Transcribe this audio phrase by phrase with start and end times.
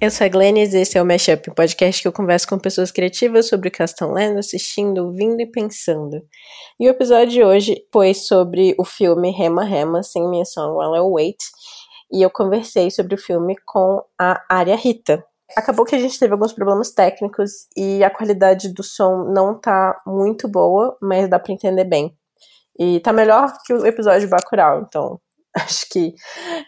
[0.00, 2.58] Eu sou a Glenn e esse é o Mashup, um podcast que eu converso com
[2.58, 6.26] pessoas criativas sobre o que elas estão lendo, assistindo, ouvindo e pensando.
[6.80, 10.96] E o episódio de hoje foi sobre o filme Rema Rema, Sem Minha Song While
[10.96, 11.36] I Wait,
[12.10, 15.22] e eu conversei sobre o filme com a Área Rita.
[15.54, 20.00] Acabou que a gente teve alguns problemas técnicos e a qualidade do som não tá
[20.06, 22.16] muito boa, mas dá para entender bem.
[22.78, 25.20] E tá melhor que o episódio de Bacurau, então
[25.54, 26.14] acho que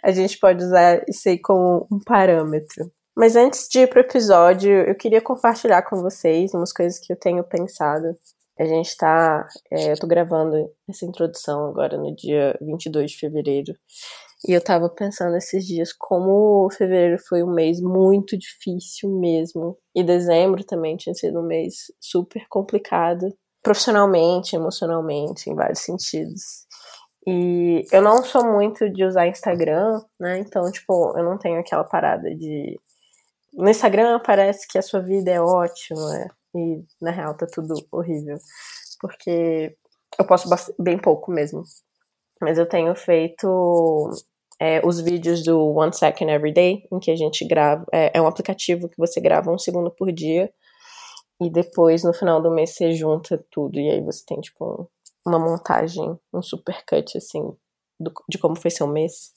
[0.04, 2.92] a gente pode usar isso aí como um parâmetro.
[3.16, 7.16] Mas antes de ir pro episódio, eu queria compartilhar com vocês umas coisas que eu
[7.16, 8.16] tenho pensado.
[8.58, 9.46] A gente tá.
[9.70, 10.56] É, eu tô gravando
[10.88, 13.74] essa introdução agora no dia 22 de fevereiro.
[14.48, 19.76] E eu tava pensando esses dias como fevereiro foi um mês muito difícil mesmo.
[19.94, 23.28] E dezembro também tinha sido um mês super complicado.
[23.62, 26.66] Profissionalmente, emocionalmente, em vários sentidos.
[27.26, 30.38] E eu não sou muito de usar Instagram, né?
[30.38, 32.76] Então, tipo, eu não tenho aquela parada de
[33.52, 38.38] no Instagram parece que a sua vida é ótima e na real tá tudo horrível.
[39.00, 39.76] Porque
[40.18, 41.62] eu posto bem pouco mesmo.
[42.40, 44.10] Mas eu tenho feito
[44.60, 47.84] é, os vídeos do One Second Every Day, em que a gente grava.
[47.92, 50.52] É, é um aplicativo que você grava um segundo por dia.
[51.40, 53.78] E depois, no final do mês, você junta tudo.
[53.78, 57.42] E aí você tem, tipo, um, uma montagem, um super cut, assim,
[57.98, 59.32] do, de como foi seu mês.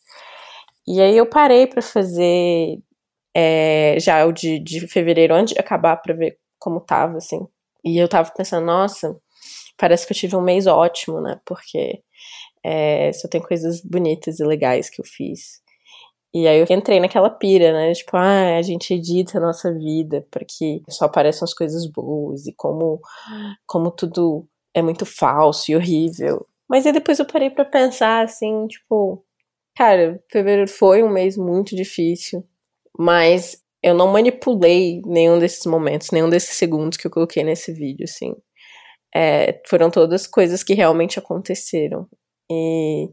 [0.88, 2.80] E aí eu parei para fazer
[3.36, 7.46] é, já o de, de fevereiro, antes de acabar, pra ver como tava, assim.
[7.84, 9.16] E eu tava pensando, nossa,
[9.78, 11.40] parece que eu tive um mês ótimo, né?
[11.46, 12.02] Porque
[12.64, 15.62] é, só tem coisas bonitas e legais que eu fiz.
[16.34, 17.94] E aí eu entrei naquela pira, né?
[17.94, 22.46] Tipo, ah, a gente edita a nossa vida para que só apareçam as coisas boas
[22.48, 23.00] e como,
[23.66, 26.46] como tudo é muito falso e horrível.
[26.70, 29.24] Mas aí depois eu parei para pensar assim, tipo,
[29.76, 32.44] cara, fevereiro foi um mês muito difícil.
[32.98, 38.06] Mas eu não manipulei nenhum desses momentos, nenhum desses segundos que eu coloquei nesse vídeo,
[38.06, 38.36] assim.
[39.14, 42.08] É, foram todas coisas que realmente aconteceram.
[42.52, 43.10] E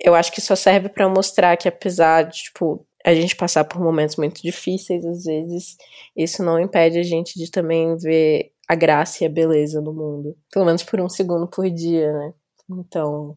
[0.00, 3.80] eu acho que só serve para mostrar que apesar de, tipo, a gente passar por
[3.80, 5.76] momentos muito difíceis, às vezes,
[6.16, 10.36] isso não impede a gente de também ver a graça e a beleza no mundo.
[10.50, 12.34] Pelo menos por um segundo por dia, né?
[12.70, 13.36] Então,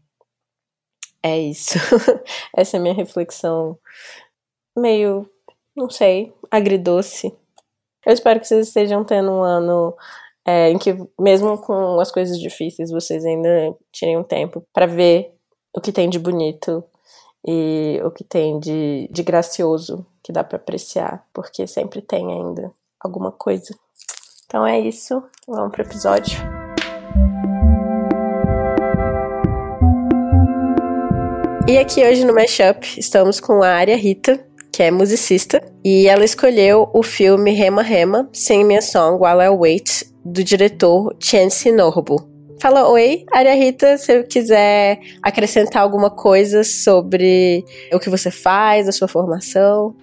[1.22, 1.78] é isso.
[2.56, 3.78] Essa é a minha reflexão
[4.78, 5.30] meio
[5.76, 7.36] não sei, agridoce.
[8.06, 9.96] Eu espero que vocês estejam tendo um ano
[10.46, 15.34] é, em que, mesmo com as coisas difíceis, vocês ainda tirem um tempo para ver
[15.76, 16.84] o que tem de bonito
[17.46, 22.72] e o que tem de, de gracioso que dá para apreciar, porque sempre tem ainda
[23.00, 23.76] alguma coisa.
[24.46, 26.38] Então é isso, vamos pro episódio.
[31.68, 36.26] E aqui hoje no Mashup estamos com a Área Rita, que é musicista, e ela
[36.26, 41.72] escolheu o filme Rema Rema, Sing Me a Song While I Wait, do diretor Chance
[41.72, 42.30] Norbo.
[42.60, 47.64] Fala oi, Aria Rita, se eu quiser acrescentar alguma coisa sobre
[47.94, 49.96] o que você faz, a sua formação.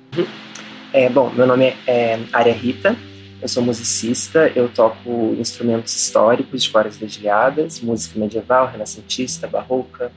[0.91, 2.97] É, bom, meu nome é Aria Rita,
[3.43, 10.11] eu sou musicista, eu toco instrumentos históricos de cordas dedilhadas, música medieval, renascentista, barroca,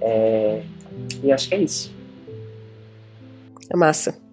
[0.00, 0.62] é,
[1.22, 1.97] e acho que é isso.
[3.70, 4.28] É massa.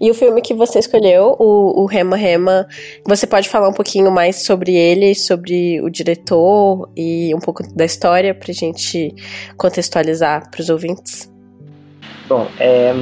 [0.00, 2.66] E o filme que você escolheu, o, o Rema Rema,
[3.04, 7.84] você pode falar um pouquinho mais sobre ele, sobre o diretor e um pouco da
[7.84, 9.14] história pra gente
[9.56, 11.30] contextualizar para os ouvintes?
[12.28, 12.94] Bom, é,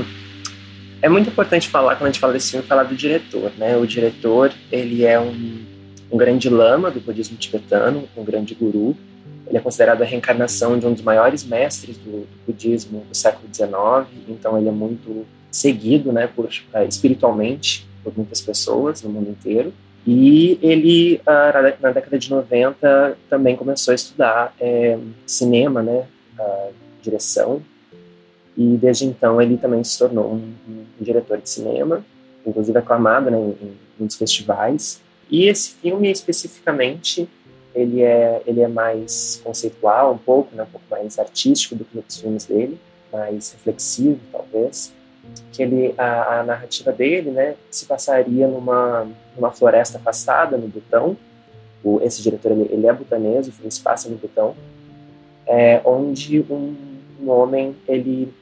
[1.02, 3.76] é muito importante falar, quando a gente fala desse filme, falar do diretor, né?
[3.76, 5.64] O diretor, ele é um,
[6.10, 8.96] um grande lama do budismo tibetano, um grande guru,
[9.46, 13.70] ele é considerado a reencarnação de um dos maiores mestres do, budismo do século XIX,
[14.28, 19.72] então ele é muito seguido, né, por uh, espiritualmente por muitas pessoas no mundo inteiro.
[20.06, 26.06] E ele, uh, na década de 90, também começou a estudar é, cinema, né,
[27.02, 27.62] direção.
[28.56, 32.04] E desde então ele também se tornou um, um diretor de cinema,
[32.46, 35.00] inclusive aclamado né, em, em muitos festivais.
[35.28, 37.28] E esse filme especificamente
[37.76, 41.98] ele é, ele é mais conceitual um pouco, né, um pouco mais artístico do que
[41.98, 42.80] outros filmes dele,
[43.12, 44.92] mais reflexivo talvez,
[45.52, 49.06] que ele a, a narrativa dele, né, se passaria numa
[49.36, 51.16] numa floresta afastada no Butão.
[51.84, 54.56] O, esse diretor ele, ele é butanês, o filme se passa no Butão,
[55.46, 56.74] é, onde um,
[57.20, 58.32] um homem ele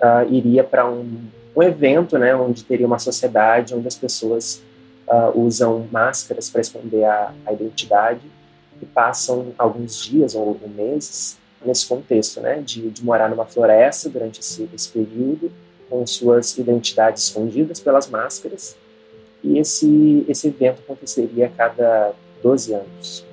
[0.00, 1.06] uh, iria para um,
[1.54, 4.60] um evento, né, onde teria uma sociedade onde as pessoas
[5.08, 8.22] uh, usam máscaras para esconder a, a, identidade
[8.80, 14.40] e passam alguns dias ou, meses nesse contexto, né, de, de, morar numa floresta durante
[14.40, 15.52] esse, esse período,
[15.88, 18.76] com suas identidades escondidas pelas máscaras.
[19.44, 22.12] E esse, esse evento aconteceria a cada
[22.42, 23.24] 12 anos.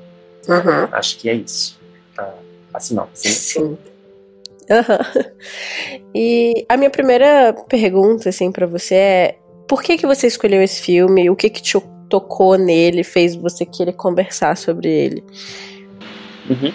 [0.47, 0.87] Uhum.
[0.91, 1.79] Acho que é isso.
[2.17, 2.33] A,
[2.73, 3.27] a sinopse.
[3.27, 3.33] Né?
[3.33, 3.63] Sim.
[3.63, 3.77] Uhum.
[6.13, 9.38] E a minha primeira pergunta, assim, para você é:
[9.69, 11.29] por que que você escolheu esse filme?
[11.29, 11.79] O que que te
[12.09, 15.23] tocou nele, fez você querer conversar sobre ele?
[16.49, 16.73] Uhum.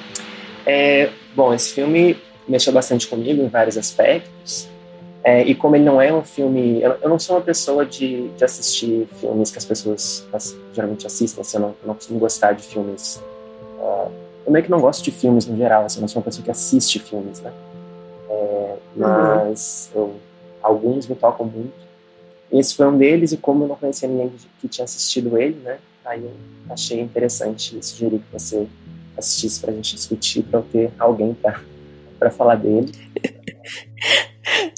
[0.64, 4.68] É, bom, esse filme mexeu bastante comigo em vários aspectos.
[5.24, 6.80] É, e como ele não é um filme.
[6.80, 11.04] Eu, eu não sou uma pessoa de, de, assistir filmes que as pessoas as, geralmente
[11.04, 11.40] assistem.
[11.40, 13.20] Assim, eu, não, eu, não, costumo gostar de filmes.
[13.76, 14.08] Uh,
[14.46, 15.84] eu meio que não gosto de filmes no geral.
[15.84, 17.52] Assim, eu não sou uma pessoa que assiste filmes, né?
[18.30, 20.02] É, mas uhum.
[20.02, 20.14] eu,
[20.62, 21.84] alguns me tocam muito.
[22.54, 25.78] Esse foi um deles, e como eu não conhecia ninguém que tinha assistido ele, né?
[26.04, 26.32] Aí eu
[26.70, 28.66] achei interessante sugerir que você
[29.16, 32.92] assistisse para a gente discutir, para eu ter alguém para falar dele.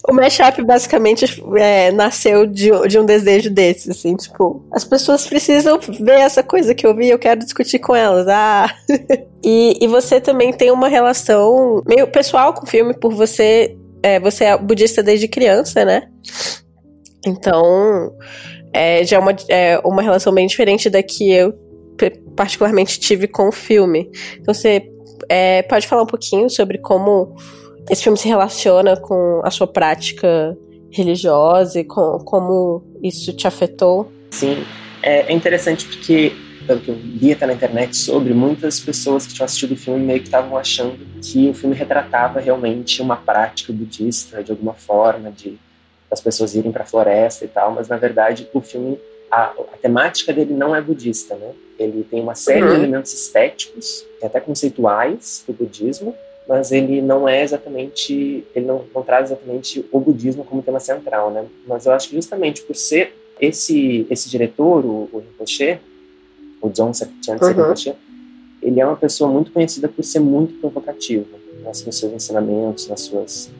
[0.09, 1.25] O mashup basicamente
[1.57, 6.73] é, nasceu de, de, um desejo desses, assim, tipo, as pessoas precisam ver essa coisa
[6.73, 8.29] que eu vi, eu quero discutir com elas.
[8.29, 8.73] Ah!
[9.43, 13.77] e, e você também tem uma relação meio pessoal com o filme, por você.
[14.03, 16.09] É, você é budista desde criança, né?
[17.27, 18.15] Então,
[18.73, 21.55] é, já é uma, é uma relação bem diferente da que eu
[22.37, 24.11] particularmente tive com o filme.
[24.39, 24.89] Então, você
[25.29, 27.35] é, pode falar um pouquinho sobre como
[27.91, 30.57] esse filme se relaciona com a sua prática
[30.91, 34.11] religiosa e com, como isso te afetou?
[34.31, 34.65] Sim,
[35.03, 36.33] é, é interessante porque,
[36.67, 40.05] pelo que eu li até na internet sobre, muitas pessoas que tinham assistido o filme
[40.05, 45.31] meio que estavam achando que o filme retratava realmente uma prática budista de alguma forma,
[45.31, 45.59] de
[46.11, 48.99] as pessoas irem para a floresta e tal, mas na verdade o filme
[49.31, 51.51] a, a, temática dele não é budista, né?
[51.79, 52.71] Ele tem uma série uhum.
[52.71, 56.15] de elementos estéticos, até conceituais do budismo,
[56.49, 61.31] mas ele não é exatamente, ele não, não traz exatamente o budismo como tema central,
[61.31, 61.45] né?
[61.67, 65.79] Mas eu acho que justamente por ser esse esse diretor, o, o Rinpoche,
[66.63, 67.49] o John Saktian uhum.
[67.49, 67.95] Rinpoche,
[68.63, 71.27] ele é uma pessoa muito conhecida por ser muito provocativo
[71.63, 73.51] nos seus ensinamentos, nas suas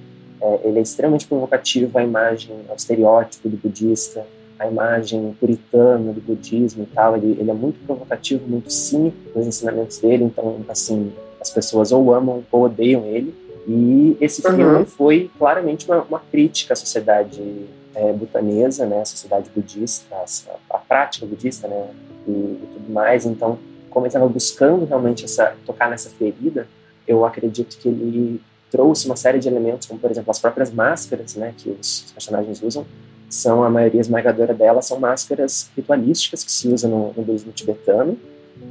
[0.41, 4.27] é, ele é extremamente provocativo à imagem, ao estereótipo do budista,
[4.59, 7.17] a imagem puritana do budismo e tal.
[7.17, 10.25] Ele, ele é muito provocativo, muito cínico nos ensinamentos dele.
[10.25, 13.35] Então, assim, as pessoas ou amam ou odeiam ele.
[13.67, 14.55] E esse uhum.
[14.55, 20.77] filme foi claramente uma, uma crítica à sociedade é, butanesa, né, a sociedade budista, a,
[20.77, 21.89] a prática budista, né,
[22.29, 23.27] e, e, tudo mais.
[23.27, 23.59] Então,
[23.91, 26.69] como ele estava buscando realmente essa, tocar nessa ferida,
[27.09, 28.41] eu acredito que ele
[28.77, 32.63] trouxe uma série de elementos, como por exemplo as próprias máscaras, né, que os personagens
[32.63, 32.85] usam,
[33.29, 38.19] são a maioria esmagadora delas são máscaras ritualísticas que se usam no, no budismo tibetano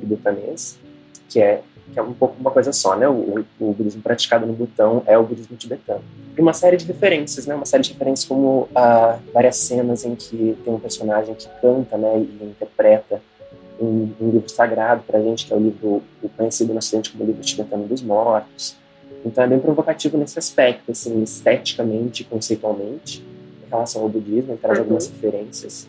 [0.01, 0.77] e butanês,
[1.27, 1.61] que é
[1.91, 3.07] que é um pouco uma coisa só, né?
[3.07, 6.01] O, o, budismo praticado no Butão é o budismo tibetano.
[6.35, 7.53] E uma série de referências, né?
[7.53, 11.95] Uma série de referências como ah, várias cenas em que tem um personagem que canta,
[11.95, 12.17] né?
[12.17, 13.21] E interpreta
[13.79, 17.11] um, um livro sagrado para a gente, que é o livro o conhecido no Ocidente
[17.11, 18.75] como o livro tibetano dos mortos.
[19.25, 23.23] Então é bem provocativo nesse aspecto, assim, esteticamente, conceitualmente,
[23.65, 24.83] em relação ao budismo, ele traz uhum.
[24.83, 25.87] algumas referências.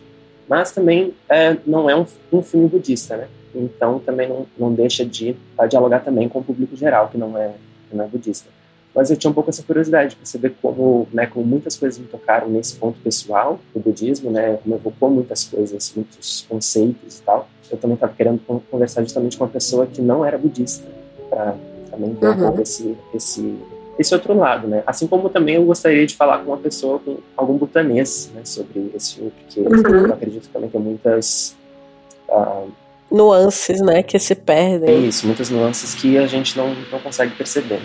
[0.48, 3.28] Mas também é, não é um, um filme budista, né?
[3.56, 5.34] então também não, não deixa de
[5.68, 7.52] dialogar também com o público geral, que não é,
[7.88, 8.48] que não é budista.
[8.94, 12.06] Mas eu tinha um pouco essa curiosidade para saber como, né, como muitas coisas me
[12.06, 17.48] tocaram nesse ponto pessoal do budismo, né, como evocou muitas coisas, muitos conceitos e tal.
[17.70, 18.40] Eu também estava querendo
[18.70, 20.86] conversar justamente com uma pessoa que não era budista,
[21.28, 21.54] para
[21.96, 22.32] também ver uhum.
[22.34, 23.58] um pouco esse, esse,
[23.98, 24.82] esse outro lado, né?
[24.86, 28.90] Assim como também eu gostaria de falar com uma pessoa, com algum butanês, né, sobre
[28.94, 30.06] esse filme, porque uhum.
[30.06, 31.56] eu acredito também que muitas
[32.28, 32.70] uh,
[33.10, 34.88] nuances, né, que se perdem.
[34.90, 37.80] É isso, muitas nuances que a gente não, não consegue perceber.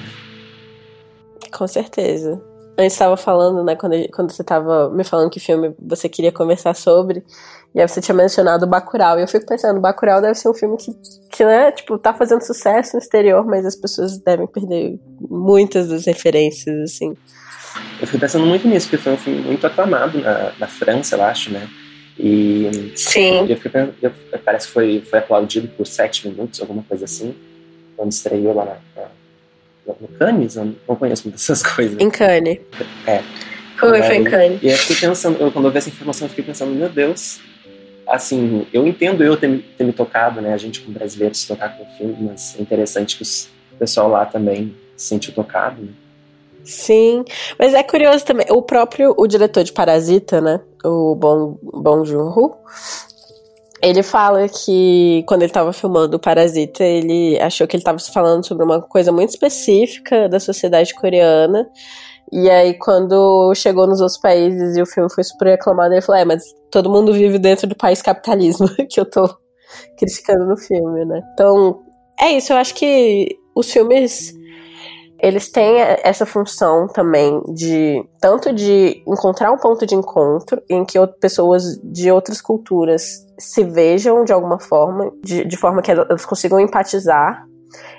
[1.51, 2.41] Com certeza.
[2.77, 6.73] Antes estava falando, né, quando, quando você estava me falando que filme você queria conversar
[6.73, 7.23] sobre,
[7.75, 10.77] e aí você tinha mencionado Bacurau, e eu fico pensando, Bacurau deve ser um filme
[10.77, 10.91] que,
[11.31, 16.05] que né, tipo, tá fazendo sucesso no exterior, mas as pessoas devem perder muitas das
[16.05, 17.15] referências, assim.
[17.99, 21.23] Eu fico pensando muito nisso, porque foi um filme muito aclamado na, na França, eu
[21.23, 21.69] acho, né?
[22.17, 23.47] E Sim.
[23.47, 24.11] Eu fiquei, eu,
[24.43, 27.33] parece que foi, foi aplaudido por sete minutos, alguma coisa assim,
[27.95, 29.07] quando estreou lá na, na,
[29.85, 30.55] no Cannes.
[30.55, 31.99] Eu não conheço muitas dessas coisas.
[31.99, 32.59] Em Cannes.
[33.05, 33.21] É.
[33.77, 34.61] Foi, foi em Cannes.
[34.61, 37.39] E eu fiquei pensando, eu, quando eu vi essa informação, eu fiquei pensando, meu Deus,
[38.07, 41.75] assim, eu entendo eu ter, ter me tocado, né, a gente como brasileiro se tocar
[41.75, 45.89] com o filme, mas é interessante que o pessoal lá também se sentiu tocado, né?
[46.63, 47.25] Sim,
[47.57, 52.55] mas é curioso também, o próprio, o diretor de Parasita, né, o Bong, Bong Joon-ho,
[53.81, 58.45] ele fala que quando ele estava filmando o Parasita, ele achou que ele estava falando
[58.45, 61.67] sobre uma coisa muito específica da sociedade coreana
[62.31, 66.21] E aí, quando chegou nos outros países e o filme foi super aclamado, ele falou:
[66.21, 69.29] É, mas todo mundo vive dentro do país capitalismo, que eu tô
[69.97, 71.21] criticando no filme, né?
[71.33, 71.81] Então,
[72.19, 72.53] é isso.
[72.53, 74.33] Eu acho que os filmes
[75.21, 80.97] eles têm essa função também de tanto de encontrar um ponto de encontro em que
[81.19, 86.59] pessoas de outras culturas se vejam de alguma forma, de, de forma que elas consigam
[86.59, 87.45] empatizar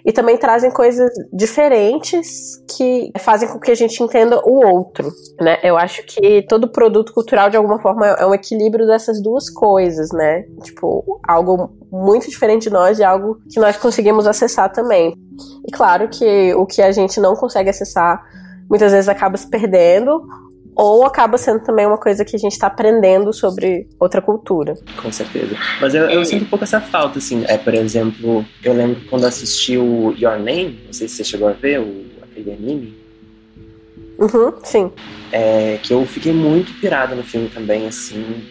[0.04, 5.10] e também trazem coisas diferentes que fazem com que a gente entenda o outro,
[5.40, 5.58] né?
[5.62, 10.10] Eu acho que todo produto cultural de alguma forma é um equilíbrio dessas duas coisas,
[10.12, 10.42] né?
[10.62, 15.14] Tipo, algo muito diferente de nós e algo que nós conseguimos acessar também.
[15.66, 18.22] E claro que o que a gente não consegue acessar
[18.68, 20.22] muitas vezes acaba se perdendo
[20.74, 24.74] ou acaba sendo também uma coisa que a gente está aprendendo sobre outra cultura.
[25.00, 25.56] Com certeza.
[25.80, 27.44] Mas eu, eu, sinto um pouco essa falta, assim.
[27.46, 31.48] É, por exemplo, eu lembro quando assisti o Your Name, não sei se você chegou
[31.48, 33.02] a ver, o, aquele anime.
[34.18, 34.90] Uhum, sim.
[35.30, 38.42] É, que eu fiquei muito pirada no filme também, assim.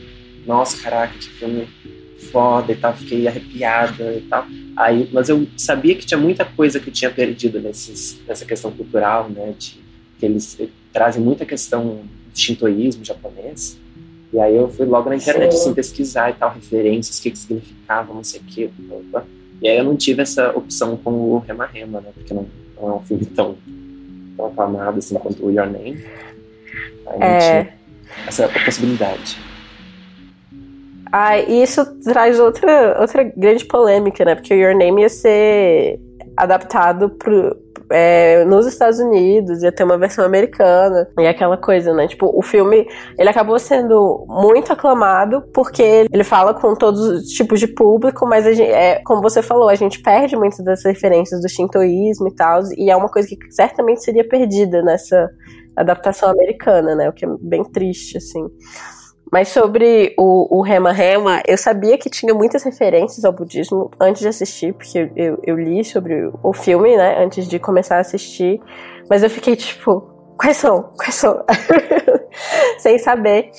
[0.45, 1.67] Nossa, caraca, que filme
[2.31, 2.93] foda e tal.
[2.93, 4.45] Fiquei arrepiada e tal.
[4.75, 8.71] Aí, mas eu sabia que tinha muita coisa que eu tinha perdido nesses, nessa questão
[8.71, 9.53] cultural, né?
[9.57, 9.81] De,
[10.21, 10.57] que eles
[10.93, 12.01] trazem muita questão
[12.31, 13.77] do shintoísmo japonês.
[14.31, 17.37] E aí eu fui logo na internet assim, pesquisar e tal, referências, o que, que
[17.37, 18.69] significava, não sei o que.
[19.61, 22.09] E aí eu não tive essa opção com o Rema Rema, né?
[22.13, 22.47] Porque não,
[22.79, 23.57] não é um filme tão,
[24.37, 26.05] tão aclamado assim quanto o Your Name.
[27.07, 27.39] Aí não é...
[27.39, 27.73] tinha
[28.27, 29.37] essa possibilidade.
[31.11, 34.35] Ah, e isso traz outra, outra grande polêmica, né?
[34.35, 35.99] Porque o Your Name ia ser
[36.37, 37.57] adaptado pro,
[37.91, 42.07] é, nos Estados Unidos, ia ter uma versão americana, e aquela coisa, né?
[42.07, 47.59] Tipo, o filme, ele acabou sendo muito aclamado porque ele fala com todos os tipos
[47.59, 51.49] de público, mas gente, é, como você falou, a gente perde muitas das referências do
[51.49, 55.29] shintoísmo e tal, e é uma coisa que certamente seria perdida nessa
[55.75, 57.09] adaptação americana, né?
[57.09, 58.49] O que é bem triste, assim.
[59.31, 64.21] Mas sobre o, o Rema Rema, eu sabia que tinha muitas referências ao budismo antes
[64.21, 68.59] de assistir, porque eu, eu li sobre o filme, né, antes de começar a assistir.
[69.09, 70.01] Mas eu fiquei tipo,
[70.37, 70.89] quais são?
[70.97, 71.45] Quais são?
[72.77, 73.51] Sem saber.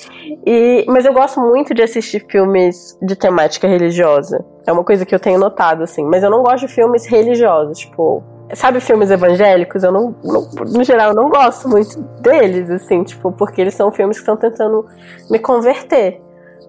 [0.45, 4.45] E, mas eu gosto muito de assistir filmes de temática religiosa.
[4.67, 6.05] É uma coisa que eu tenho notado, assim.
[6.05, 8.23] Mas eu não gosto de filmes religiosos, tipo,
[8.55, 9.83] Sabe filmes evangélicos?
[9.83, 13.91] Eu não, não, no geral, eu não gosto muito deles, assim, tipo, porque eles são
[13.91, 14.85] filmes que estão tentando
[15.29, 16.21] me converter.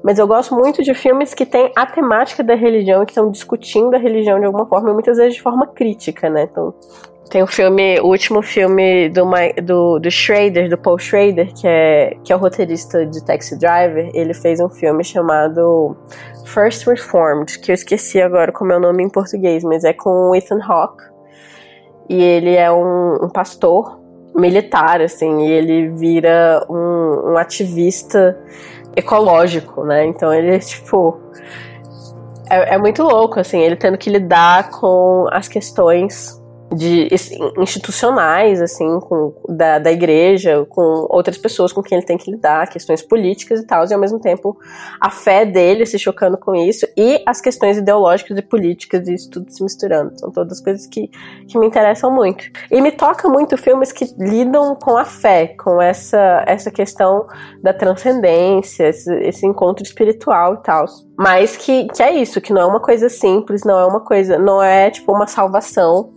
[0.02, 3.30] Mas eu gosto muito de filmes que têm a temática da religião e que estão
[3.30, 6.46] discutindo a religião de alguma forma, e muitas vezes de forma crítica, né?
[6.50, 6.74] Então,
[7.30, 9.24] tem o filme, o último filme do,
[9.62, 14.10] do, do Schrader, do Paul Schrader, que é, que é o roteirista de Taxi Driver.
[14.12, 15.96] Ele fez um filme chamado
[16.44, 20.34] First Reformed, que eu esqueci agora como é o nome em português, mas é com
[20.36, 21.13] Ethan Hawke
[22.08, 24.00] e ele é um, um pastor
[24.34, 28.38] militar, assim, e ele vira um, um, ativista
[28.96, 30.06] ecológico, né?
[30.06, 31.20] Então ele, tipo.
[32.50, 36.42] É, é muito louco, assim, ele tendo que lidar com as questões
[36.74, 37.08] de
[37.58, 42.68] institucionais, assim, com, da, da igreja, com outras pessoas com quem ele tem que lidar,
[42.68, 44.56] questões políticas e tal, e ao mesmo tempo
[45.00, 49.30] a fé dele se chocando com isso e as questões ideológicas e políticas e isso
[49.30, 50.18] tudo se misturando.
[50.18, 51.10] São todas coisas que,
[51.48, 52.44] que me interessam muito.
[52.70, 57.26] E me toca muito filmes que lidam com a fé, com essa, essa questão
[57.62, 60.86] da transcendência, esse, esse encontro espiritual e tal.
[61.16, 64.38] Mas que, que é isso, que não é uma coisa simples, não é uma coisa,
[64.38, 66.12] não é tipo uma salvação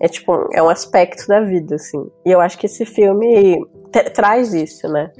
[0.00, 2.10] é tipo, é um aspecto da vida, assim.
[2.24, 3.60] E eu acho que esse filme
[4.14, 5.10] traz isso, né?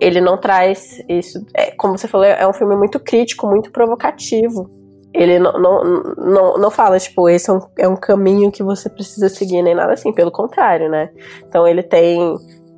[0.00, 1.44] Ele não traz isso.
[1.52, 4.70] É, como você falou, é um filme muito crítico, muito provocativo.
[5.12, 5.84] Ele não, não,
[6.16, 9.74] não, não fala, tipo, esse é um, é um caminho que você precisa seguir, nem
[9.74, 11.10] nada assim, pelo contrário, né?
[11.44, 12.36] Então ele tem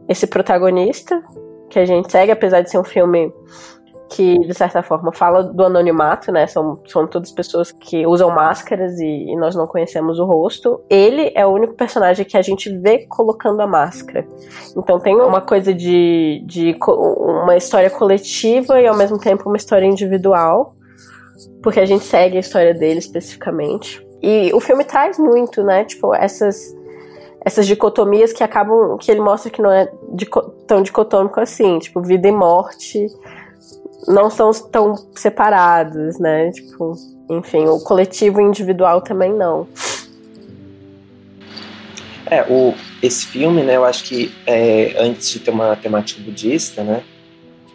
[0.09, 1.23] esse protagonista
[1.69, 3.31] que a gente segue, apesar de ser um filme
[4.13, 6.47] que, de certa forma, fala do anonimato, né?
[6.47, 10.81] São, são todas pessoas que usam máscaras e, e, nós não conhecemos o rosto.
[10.91, 14.27] Ele é o único personagem que a gente vê colocando a máscara.
[14.77, 19.87] Então tem uma coisa de, de uma história coletiva e, ao mesmo tempo, uma história
[19.87, 20.75] individual,
[21.63, 24.07] porque a gente segue a história dele especificamente.
[24.23, 25.85] E o filme traz muito, né?
[25.85, 26.75] Tipo, essas
[27.45, 29.91] essas dicotomias que acabam que ele mostra que não é
[30.65, 33.09] tão dicotômico assim, tipo vida e morte,
[34.07, 36.51] não são tão separados, né?
[36.51, 36.95] Tipo,
[37.31, 39.67] enfim, o coletivo e o individual também não.
[42.27, 46.83] É, o, esse filme, né, eu acho que é, antes de ter uma temática budista,
[46.83, 47.03] né,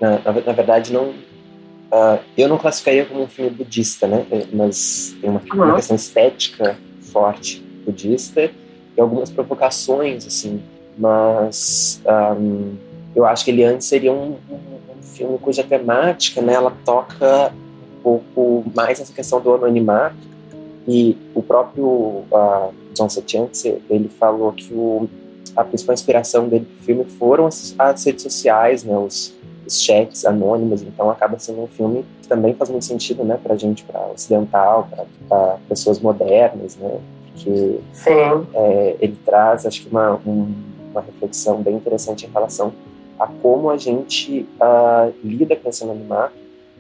[0.02, 5.16] na, na, na verdade não, uh, eu não classificaria como um filme budista, né, mas
[5.22, 6.76] tem uma, uma questão estética
[7.12, 8.50] forte budista
[8.98, 10.64] e algumas provocações, assim,
[10.98, 12.02] mas
[12.40, 12.76] um,
[13.16, 14.77] eu acho que ele antes seria um, um,
[15.18, 17.52] filme cuja temática, né, ela toca
[18.00, 20.16] um pouco mais essa questão do anonimato.
[20.88, 25.10] E o próprio uh, John Setiance, ele falou que o,
[25.56, 29.34] a principal inspiração dele para o filme foram as, as, redes sociais, né, os,
[29.66, 33.56] os chats anônimos, então acaba sendo um filme que também faz muito sentido, né, para
[33.58, 34.88] gente, para ocidental,
[35.28, 37.00] para pessoas modernas, né,
[37.34, 37.80] porque
[38.54, 40.54] é, ele traz, acho que uma, um,
[40.92, 42.72] uma reflexão bem interessante em relação
[43.20, 46.36] a como a gente uh, lida com esse anonimato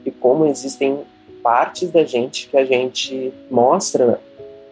[0.05, 0.99] e como existem
[1.41, 4.19] partes da gente que a gente mostra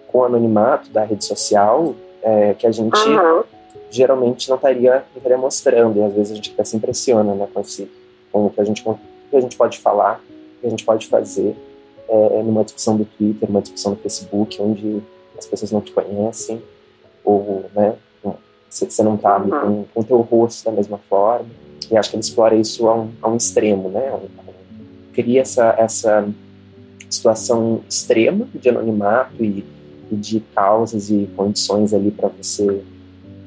[0.07, 3.43] com o anonimato da rede social é, que a gente uhum.
[3.89, 7.47] geralmente não estaria, não estaria mostrando e às vezes a gente até se impressiona né,
[7.53, 7.89] com, esse,
[8.31, 8.97] com o que a gente, com
[9.29, 10.21] que a gente pode falar,
[10.57, 11.55] o que a gente pode fazer
[12.07, 15.01] é, numa discussão do Twitter, numa discussão no Facebook, onde
[15.37, 16.61] as pessoas não te conhecem,
[17.23, 17.95] ou né,
[18.77, 19.85] você não está uhum.
[19.93, 21.45] com o teu rosto da mesma forma.
[21.89, 24.19] E acho que ele explora isso a um, a um extremo, né?
[25.13, 26.27] Cria essa, essa
[27.09, 29.63] situação extrema de anonimato e,
[30.11, 32.83] e de causas e condições ali para você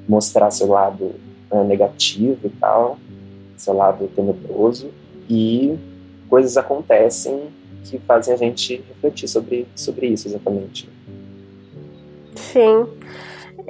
[0.09, 1.13] mostrar seu lado
[1.51, 2.99] né, negativo e tal,
[3.57, 4.91] seu lado tenebroso,
[5.29, 5.77] e
[6.29, 7.49] coisas acontecem
[7.85, 10.89] que fazem a gente refletir sobre, sobre isso exatamente.
[12.35, 12.87] Sim.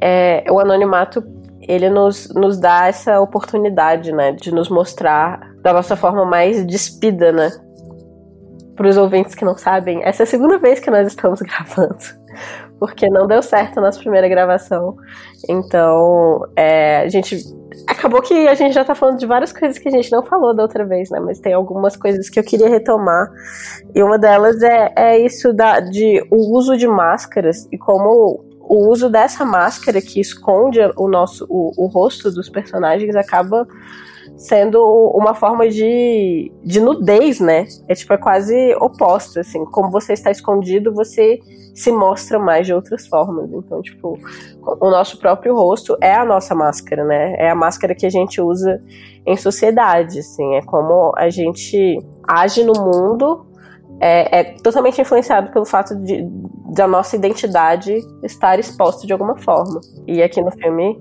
[0.00, 1.22] É, o anonimato
[1.68, 7.30] ele nos, nos dá essa oportunidade, né, de nos mostrar da nossa forma mais despida,
[7.30, 7.50] né?
[8.74, 11.98] Para os ouvintes que não sabem, essa é a segunda vez que nós estamos gravando,
[12.80, 14.96] porque não deu certo a nossa primeira gravação.
[15.46, 17.36] Então, é, a gente
[17.86, 20.54] acabou que a gente já tá falando de várias coisas que a gente não falou
[20.54, 21.20] da outra vez, né?
[21.20, 23.28] Mas tem algumas coisas que eu queria retomar.
[23.94, 28.88] E uma delas é, é isso da, de o uso de máscaras e como o
[28.88, 33.66] uso dessa máscara que esconde o nosso o, o rosto dos personagens acaba
[34.36, 34.80] sendo
[35.14, 37.66] uma forma de, de nudez, né?
[37.88, 39.64] É tipo, é quase oposto, assim.
[39.64, 41.40] Como você está escondido, você
[41.74, 43.50] se mostra mais de outras formas.
[43.52, 44.16] Então, tipo,
[44.62, 47.34] o nosso próprio rosto é a nossa máscara, né?
[47.36, 48.80] É a máscara que a gente usa
[49.26, 50.54] em sociedade, assim.
[50.54, 53.44] É como a gente age no mundo
[54.00, 56.22] é, é, totalmente influenciado pelo fato de,
[56.68, 59.80] da nossa identidade estar exposta de alguma forma.
[60.06, 61.00] E aqui no filme,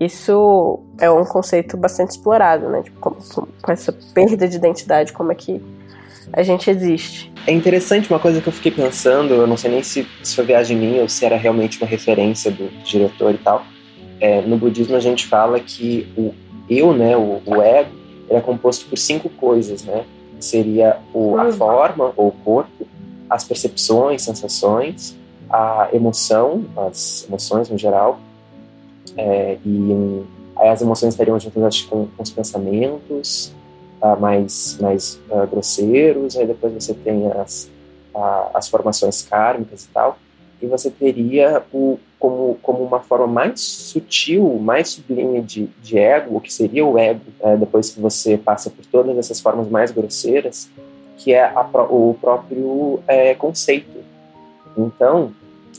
[0.00, 2.82] isso é um conceito bastante explorado, né?
[2.82, 5.62] Tipo, com, com essa perda de identidade, como é que
[6.32, 7.32] a gente existe.
[7.46, 10.44] É interessante uma coisa que eu fiquei pensando, eu não sei nem se, se foi
[10.44, 13.64] viagem minha ou se era realmente uma referência do diretor e tal.
[14.20, 16.34] É, no budismo a gente fala que o
[16.68, 17.90] eu, né, o, o ego,
[18.28, 20.04] ele é composto por cinco coisas, né?
[20.40, 21.52] seria o, a uhum.
[21.52, 22.86] forma ou o corpo,
[23.28, 25.16] as percepções, sensações,
[25.50, 28.18] a emoção, as emoções no geral,
[29.16, 30.24] é, e
[30.56, 33.52] aí as emoções estariam juntas acho, com, com os pensamentos
[34.00, 37.70] uh, mais, mais uh, grosseiros, aí depois você tem as,
[38.14, 40.18] uh, as formações kármicas e tal,
[40.60, 46.36] e você teria o, como, como uma forma mais sutil, mais sublime de, de ego,
[46.36, 49.90] o que seria o ego, é, depois que você passa por todas essas formas mais
[49.90, 50.70] grosseiras,
[51.16, 54.04] que é a, o próprio é, conceito.
[54.76, 55.32] Então,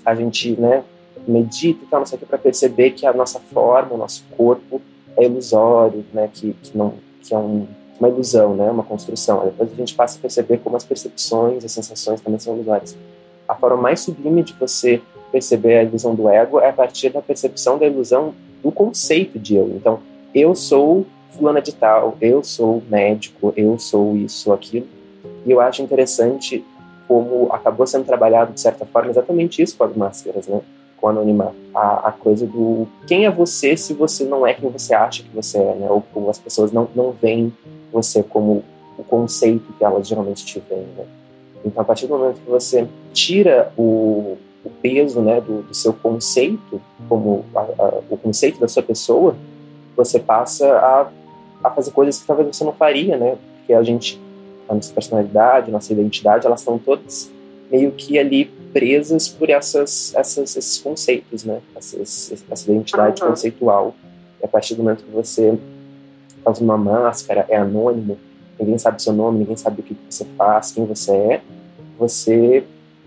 [0.05, 0.83] a gente né,
[1.27, 4.25] medita e tal, não sei o que, para perceber que a nossa forma, o nosso
[4.35, 4.81] corpo
[5.15, 7.67] é ilusório, né, que, que, não, que é um,
[7.99, 9.45] uma ilusão, né, uma construção.
[9.45, 12.97] Depois a gente passa a perceber como as percepções, as sensações também são ilusórias
[13.47, 17.21] a forma mais sublime de você perceber a ilusão do ego é a partir da
[17.21, 19.69] percepção da ilusão do conceito de eu.
[19.75, 19.99] Então,
[20.33, 24.87] eu sou fulana de tal, eu sou médico, eu sou isso, aquilo.
[25.47, 26.63] E eu acho interessante
[27.07, 30.59] como acabou sendo trabalhado, de certa forma, exatamente isso com as máscaras, né?
[30.97, 31.55] Com o anonimato.
[31.73, 35.29] A, a coisa do quem é você se você não é quem você acha que
[35.33, 35.87] você é, né?
[35.89, 37.53] Ou, ou as pessoas não, não veem
[37.93, 38.61] você como
[38.97, 41.05] o conceito que elas geralmente te veem, né?
[41.63, 45.93] Então, a partir do momento que você tira o, o peso né, do, do, seu
[45.93, 49.35] conceito, como a, a, o conceito da sua pessoa,
[49.95, 51.07] você passa a,
[51.63, 53.37] a fazer coisas que talvez você não faria, né?
[53.57, 54.21] Porque a gente,
[54.67, 57.31] a nossa personalidade, a nossa identidade, elas estão todas
[57.71, 61.59] meio que ali presas por essas, essas, esses conceitos, né?
[61.75, 63.29] Essas, essa identidade uhum.
[63.29, 63.95] conceitual.
[64.41, 65.57] E a partir do momento que você
[66.43, 68.17] faz uma máscara, é anônimo,
[68.59, 71.41] ninguém sabe seu nome, ninguém sabe o que você faz, quem você é,
[71.97, 72.63] você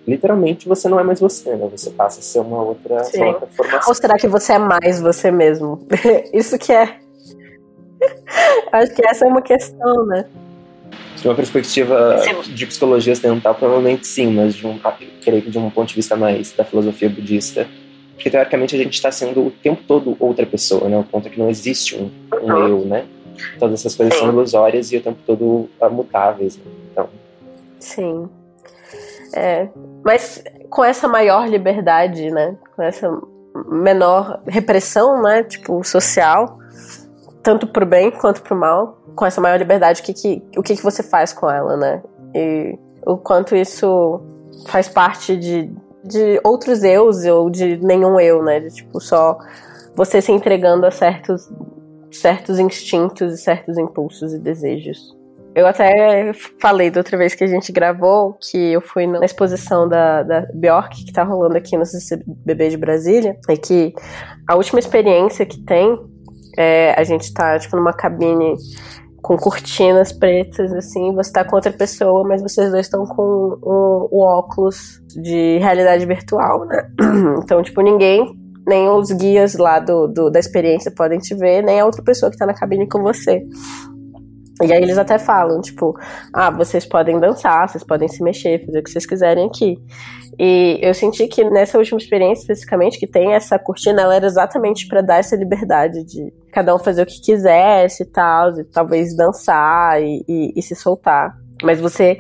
[0.07, 1.69] literalmente você não é mais você, né?
[1.71, 3.89] Você passa a ser uma outra, uma outra formação.
[3.89, 5.87] Ou será que você é mais você mesmo?
[6.33, 6.99] Isso que é.
[8.73, 10.25] Acho que essa é uma questão, né?
[11.21, 14.79] De uma perspectiva de psicologia ocidental, provavelmente sim, mas de um,
[15.23, 17.67] creio que de um ponto de vista mais da filosofia budista,
[18.15, 20.99] porque teoricamente a gente está sendo o tempo todo outra pessoa, né?
[20.99, 22.11] O ponto é que não existe um,
[22.43, 22.69] um uhum.
[22.69, 23.07] eu, né?
[23.59, 24.21] Todas essas coisas Sim.
[24.21, 26.57] são ilusórias e o tempo todo mutáveis.
[26.57, 26.65] Né?
[26.93, 27.09] Então.
[27.79, 28.29] Sim.
[29.35, 29.69] É,
[30.05, 32.57] mas com essa maior liberdade, né?
[32.77, 33.11] Com essa
[33.67, 35.43] menor repressão, né?
[35.43, 36.59] Tipo, social,
[37.43, 40.77] tanto pro bem quanto pro mal, com essa maior liberdade, o que, que, o que,
[40.77, 42.03] que você faz com ela, né?
[42.35, 44.21] E o quanto isso
[44.67, 45.73] faz parte de,
[46.05, 48.61] de outros eus ou de nenhum eu, né?
[48.61, 49.39] De tipo, só
[49.95, 51.51] você se entregando a certos,
[52.11, 55.19] certos instintos e certos impulsos e desejos.
[55.55, 59.89] Eu até falei da outra vez que a gente gravou que eu fui na exposição
[59.89, 63.93] da, da Bjork, que tá rolando aqui no CCBB de Brasília, e que
[64.49, 65.99] a última experiência que tem
[66.57, 68.57] é a gente tá, tipo, numa cabine
[69.23, 74.09] com cortinas pretas, assim, você tá com outra pessoa, mas vocês dois estão com o,
[74.11, 76.91] o óculos de realidade virtual, né?
[77.43, 78.35] Então, tipo, ninguém,
[78.67, 82.31] nem os guias lá do, do, da experiência podem te ver, nem a outra pessoa
[82.31, 83.45] que tá na cabine com você.
[84.63, 85.99] E aí eles até falam, tipo,
[86.33, 89.79] ah, vocês podem dançar, vocês podem se mexer, fazer o que vocês quiserem aqui.
[90.39, 94.87] E eu senti que nessa última experiência, especificamente, que tem essa cortina, ela era exatamente
[94.87, 99.17] para dar essa liberdade de cada um fazer o que quisesse e tal, e talvez
[99.17, 101.37] dançar e, e, e se soltar.
[101.63, 102.19] Mas você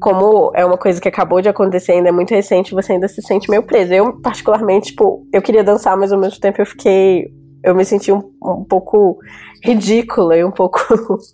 [0.00, 3.22] como é uma coisa que acabou de acontecer, ainda é muito recente, você ainda se
[3.22, 3.94] sente meio preso.
[3.94, 7.32] Eu, particularmente, tipo, eu queria dançar, mas ao mesmo tempo eu fiquei.
[7.64, 9.18] Eu me senti um, um pouco
[9.62, 10.78] ridícula e um pouco.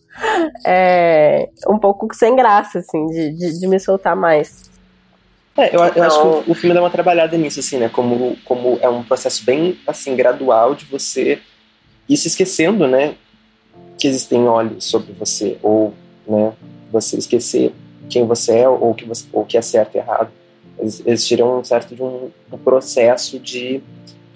[0.65, 4.71] é, um pouco sem graça, assim, de, de, de me soltar mais.
[5.57, 7.89] É, eu, eu acho que o, o, filme dá uma trabalhada nisso, assim, né?
[7.89, 11.41] Como, como é um processo bem, assim, gradual de você
[12.09, 13.17] ir se esquecendo, né?
[13.99, 15.93] Que existem olhos sobre você, ou,
[16.27, 16.53] né?
[16.93, 17.75] Você esquecer
[18.09, 20.31] quem você é, ou que, você, ou que é certo e errado.
[20.79, 23.83] Existiram um certo de um, um processo de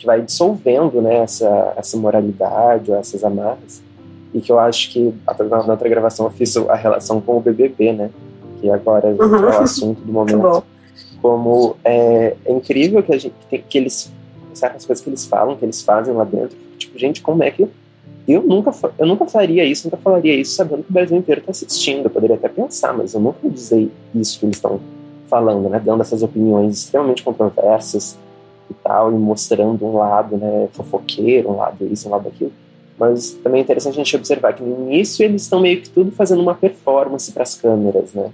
[0.05, 3.83] que vai dissolvendo né, essa, essa moralidade ou essas amarras
[4.35, 5.15] e que eu acho que
[5.49, 8.11] na, na outra gravação eu fiz a relação com o BBB, né?
[8.61, 9.37] Que agora uhum.
[9.37, 10.65] é o assunto do momento.
[11.23, 14.13] Como é, é, incrível que a gente que, que eles
[14.53, 16.57] certas coisas que eles falam, que eles fazem lá dentro.
[16.77, 17.67] Tipo, gente, como é que
[18.27, 21.53] eu nunca eu nunca faria isso, nunca falaria isso sabendo que o Brasil inteiro está
[21.53, 22.07] assistindo.
[22.07, 24.81] Eu poderia até pensar, mas eu nunca ia dizer isso que eles estão
[25.29, 25.81] falando, né?
[25.83, 28.19] Dando essas opiniões extremamente controversas
[28.71, 32.53] e tal, e mostrando um lado, né, fofoqueiro, um lado isso, um lado aquilo.
[32.99, 36.13] Mas também é interessante a gente observar que no início eles estão meio que tudo
[36.13, 38.31] fazendo uma performance para as câmeras, né?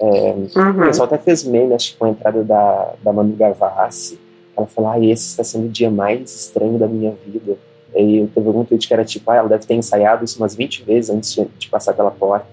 [0.00, 0.48] É, uhum.
[0.82, 4.18] O pessoal até fez meme, acho que com a entrada da, da Manu Gavassi.
[4.56, 7.56] Ela falou, ah, esse está sendo o dia mais estranho da minha vida.
[7.94, 10.82] E teve algum tweet que era tipo, ah, ela deve ter ensaiado isso umas 20
[10.82, 12.46] vezes antes de, de passar pela porta.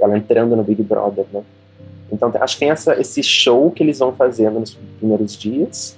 [0.00, 1.42] Ela entrando no Big Brother, né?
[2.10, 5.97] Então acho que tem essa, esse show que eles vão fazendo nos primeiros dias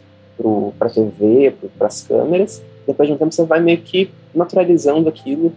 [0.79, 2.62] para a TV, para as câmeras.
[2.87, 5.53] Depois de um tempo você vai meio que naturalizando aquilo.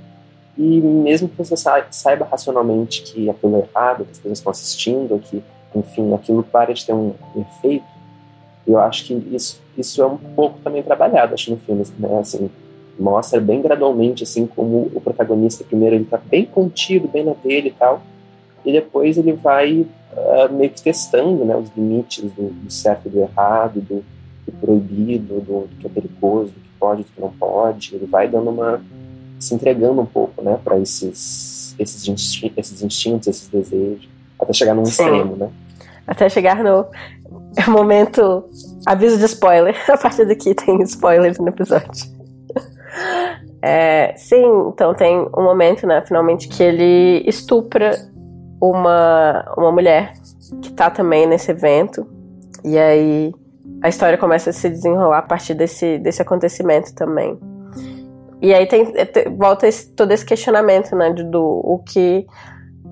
[0.58, 5.20] E mesmo que você saiba racionalmente que aquilo é errado, que as pessoas estão assistindo,
[5.20, 5.44] que,
[5.76, 7.86] enfim, aquilo para de ter um efeito,
[8.68, 12.50] eu acho que isso, isso é um pouco também trabalhado, acho, no filme, né, assim,
[12.98, 17.70] mostra bem gradualmente, assim, como o protagonista, primeiro, ele tá bem contido, bem na dele
[17.70, 18.02] e tal,
[18.64, 23.10] e depois ele vai uh, meio que testando, né, os limites do, do certo e
[23.10, 24.06] do errado, do,
[24.46, 27.96] do proibido, do, do que é perigoso, pode, o que não pode.
[27.96, 28.82] Ele vai dando uma
[29.40, 34.08] se entregando um pouco, né, para esses esses instintos, esses instintos, esses desejos,
[34.40, 34.92] até chegar num Sim.
[34.92, 35.50] extremo, né?
[36.06, 36.86] Até chegar no
[37.68, 38.44] momento
[38.86, 39.76] aviso de spoiler.
[39.90, 42.14] A partir daqui tem spoilers no episódio.
[43.62, 47.98] É, sim, então tem um momento, né, finalmente, que ele estupra
[48.62, 50.14] uma, uma mulher
[50.62, 52.06] que tá também nesse evento.
[52.64, 53.34] E aí
[53.82, 57.38] a história começa a se desenrolar a partir desse, desse acontecimento também.
[58.42, 58.94] E aí tem,
[59.38, 62.26] volta esse, todo esse questionamento, né, do, do o que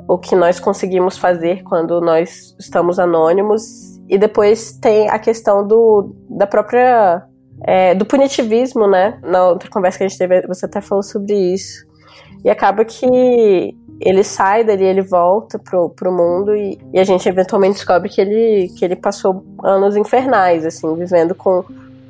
[0.07, 3.61] o que nós conseguimos fazer quando nós estamos anônimos
[4.09, 7.23] e depois tem a questão do da própria
[7.63, 9.19] é, do punitivismo, né?
[9.23, 11.85] Na outra conversa que a gente teve, você até falou sobre isso.
[12.43, 17.27] E acaba que ele sai dali, ele volta pro, pro mundo e, e, a gente
[17.29, 21.63] eventualmente descobre que ele, que ele passou anos infernais, assim, vivendo com,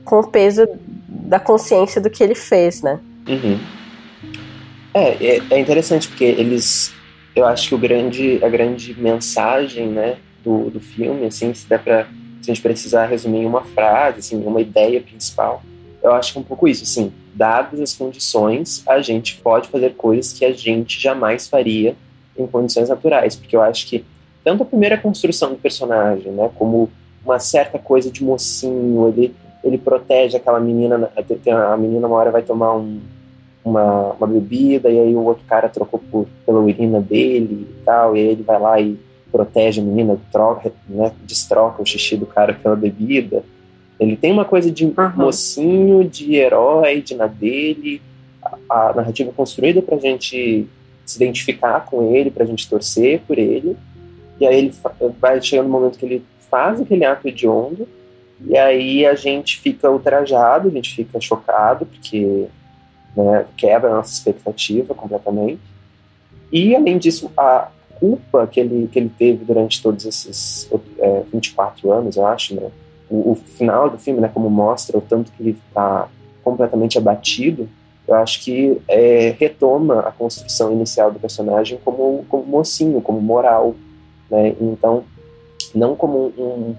[0.06, 0.68] com o peso
[1.08, 3.00] da consciência do que ele fez, né?
[3.28, 3.60] Uhum.
[4.94, 6.94] É, é, é, interessante porque eles,
[7.36, 11.84] eu acho que o grande, a grande mensagem, né, do, do filme, assim, se der
[11.84, 12.06] pra,
[12.42, 15.62] se a gente precisar resumir em uma frase, assim, uma ideia principal,
[16.02, 19.96] eu acho que é um pouco isso, assim, dadas as condições, a gente pode fazer
[19.96, 21.96] coisas que a gente jamais faria
[22.38, 24.06] em condições naturais, porque eu acho que
[24.44, 26.90] tanto a primeira construção do personagem, né, como
[27.24, 32.42] uma certa coisa de mocinho, ele ele protege aquela menina, a menina uma hora vai
[32.42, 33.00] tomar um,
[33.64, 38.16] uma, uma bebida e aí o outro cara trocou por, pela urina dele e tal,
[38.16, 38.98] e aí ele vai lá e
[39.32, 43.44] protege a menina, troca, né, destroca o xixi do cara pela bebida.
[44.02, 44.94] Ele tem uma coisa de uhum.
[45.16, 48.02] mocinho, de herói, de na dele,
[48.68, 50.68] a, a narrativa construída pra gente
[51.06, 53.78] se identificar com ele, pra gente torcer por ele.
[54.40, 54.74] E aí ele
[55.20, 57.88] vai chegando no momento que ele faz aquele ato hediondo,
[58.44, 62.48] e aí a gente fica ultrajado, a gente fica chocado, porque
[63.16, 65.62] né, quebra a nossa expectativa completamente.
[66.52, 71.92] E, além disso, a culpa que ele, que ele teve durante todos esses é, 24
[71.92, 72.72] anos, eu acho, né,
[73.12, 76.08] o, o, final do filme, né, como mostra o tanto que ele está
[76.44, 77.68] completamente abatido,
[78.08, 83.76] eu acho que é, retoma a construção inicial do personagem como, como mocinho, como moral,
[84.30, 85.04] né, então,
[85.76, 86.76] não como um,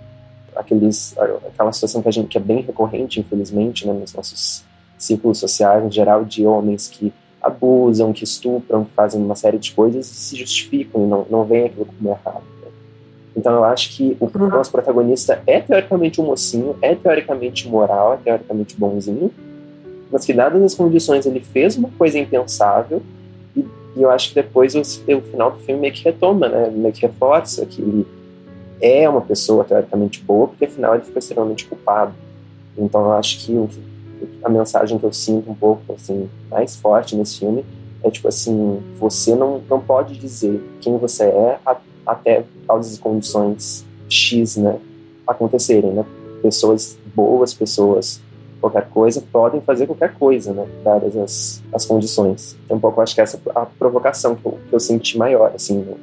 [0.57, 4.65] aqueles, aquela situação que a gente que é bem recorrente, infelizmente, né, nos nossos
[4.99, 9.73] círculos sociais, em geral, de homens que abusam, que estupram, que fazem uma série de
[9.73, 12.43] coisas e se justificam e não, não veem aquilo como errado.
[13.37, 14.49] Então eu acho que o uhum.
[14.49, 19.31] nosso protagonista é teoricamente um mocinho, é teoricamente moral, é teoricamente bonzinho,
[20.11, 23.03] mas que dadas as condições ele fez uma coisa impensável
[23.57, 23.61] e,
[23.97, 26.71] e eu acho que depois o, o, final do filme meio que retoma, né?
[26.71, 28.07] meio que reforça que ele
[28.81, 32.13] é uma pessoa teoricamente boa, porque afinal ele ficou extremamente culpado.
[32.77, 33.69] Então eu acho que o,
[34.45, 37.65] a mensagem que eu sinto um pouco assim mais forte nesse filme
[38.03, 41.59] é tipo assim, você não, não pode dizer quem você é
[42.07, 44.79] até as condições X, né,
[45.27, 46.05] acontecerem, né?
[46.43, 48.21] Pessoas boas, pessoas
[48.61, 52.57] qualquer coisa, podem fazer qualquer coisa, né, dadas as, as condições.
[52.65, 55.51] Então, um pouco, acho que essa é a provocação que eu, que eu senti maior,
[55.53, 55.97] assim, no,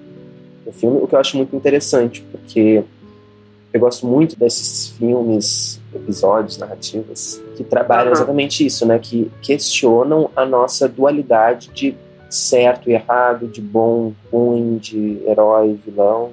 [0.66, 2.84] no filme, o que eu acho muito interessante, porque
[3.72, 8.98] eu gosto muito desses filmes, episódios, narrativas que trabalham exatamente isso, né?
[8.98, 11.96] Que questionam a nossa dualidade de
[12.30, 16.32] certo e errado, de bom, ruim, de herói, vilão.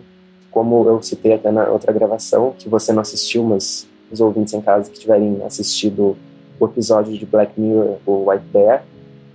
[0.50, 4.60] Como eu citei até na outra gravação, que você não assistiu, mas os ouvintes em
[4.60, 6.16] casa que tiverem assistido
[6.58, 8.84] o episódio de Black Mirror, o White Bear,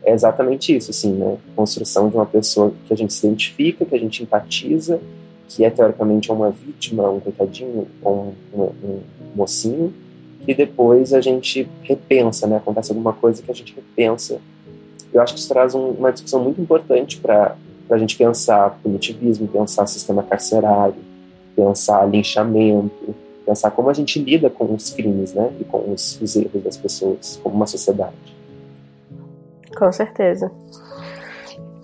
[0.04, 1.38] é exatamente isso, assim, né?
[1.56, 5.00] Construção de uma pessoa que a gente se identifica, que a gente empatiza,
[5.47, 9.02] que é teoricamente uma vítima, um coitadinho, um, um, um
[9.36, 9.93] mocinho,
[10.43, 12.58] que depois a gente repensa, né?
[12.58, 14.39] Acontece alguma coisa que a gente repensa.
[15.13, 17.56] Eu acho que isso traz um, uma discussão muito importante para
[17.89, 20.95] a gente pensar punitivismo, pensar sistema carcerário,
[21.56, 25.52] pensar linchamento, pensar como a gente lida com os crimes, né?
[25.60, 28.15] E com os, os erros das pessoas, como uma sociedade.
[29.78, 30.52] Com certeza.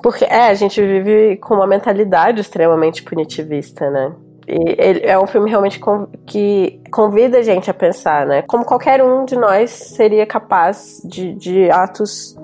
[0.02, 4.14] Porque é, a gente vive com uma mentalidade extremamente punitivista, né?
[4.48, 5.78] E é um filme realmente
[6.26, 8.44] que convida a gente a pensar, né?
[8.44, 12.38] Como qualquer um de nós seria capaz de, de atos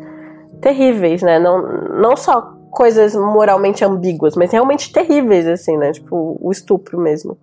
[0.63, 1.37] terríveis, né?
[1.37, 5.91] Não, não só coisas moralmente ambíguas, mas realmente terríveis, assim, né?
[5.91, 7.37] Tipo, o estupro mesmo.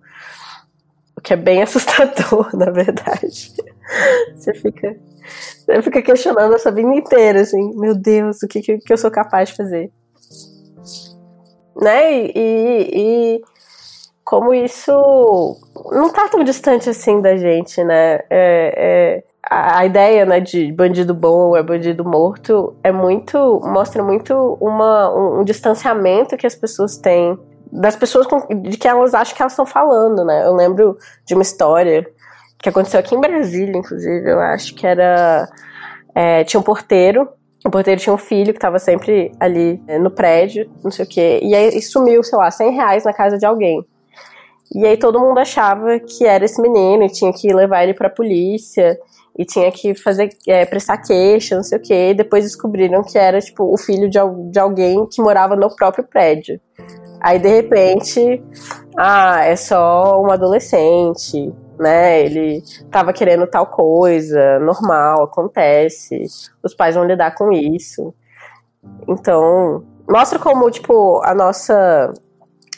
[1.15, 3.53] O que é bem assustador, na verdade.
[4.35, 4.97] Você fica
[5.65, 9.11] você fica questionando a sua vida inteira, assim, meu Deus, o que, que, eu sou
[9.11, 9.91] capaz de fazer?
[11.79, 12.25] Né?
[12.25, 13.41] E, e,
[14.25, 14.91] como isso
[15.91, 18.15] não tá tão distante assim da gente, né?
[18.29, 23.61] É, é, a, a, ideia né, de bandido bom é bandido morto é muito.
[23.63, 27.37] mostra muito uma, um, um distanciamento que as pessoas têm
[27.71, 30.45] das pessoas com, de que elas acham que elas estão falando, né?
[30.45, 32.05] Eu lembro de uma história
[32.59, 35.47] que aconteceu aqui em Brasília, inclusive, eu acho que era.
[36.13, 37.27] É, tinha um porteiro.
[37.65, 41.07] O porteiro tinha um filho que estava sempre ali é, no prédio, não sei o
[41.07, 41.39] quê.
[41.41, 43.85] E aí sumiu, sei lá, 100 reais na casa de alguém.
[44.73, 48.09] E aí todo mundo achava que era esse menino e tinha que levar ele pra
[48.09, 48.97] polícia
[49.37, 52.09] e tinha que fazer é, prestar queixa, não sei o quê.
[52.11, 54.19] E depois descobriram que era tipo o filho de,
[54.51, 56.59] de alguém que morava no próprio prédio.
[57.19, 58.43] Aí de repente,
[58.97, 62.21] ah, é só um adolescente né?
[62.21, 66.25] Ele tava querendo tal coisa, normal, acontece.
[66.63, 68.13] Os pais vão lidar com isso.
[69.07, 72.13] Então, mostra como, tipo, a nossa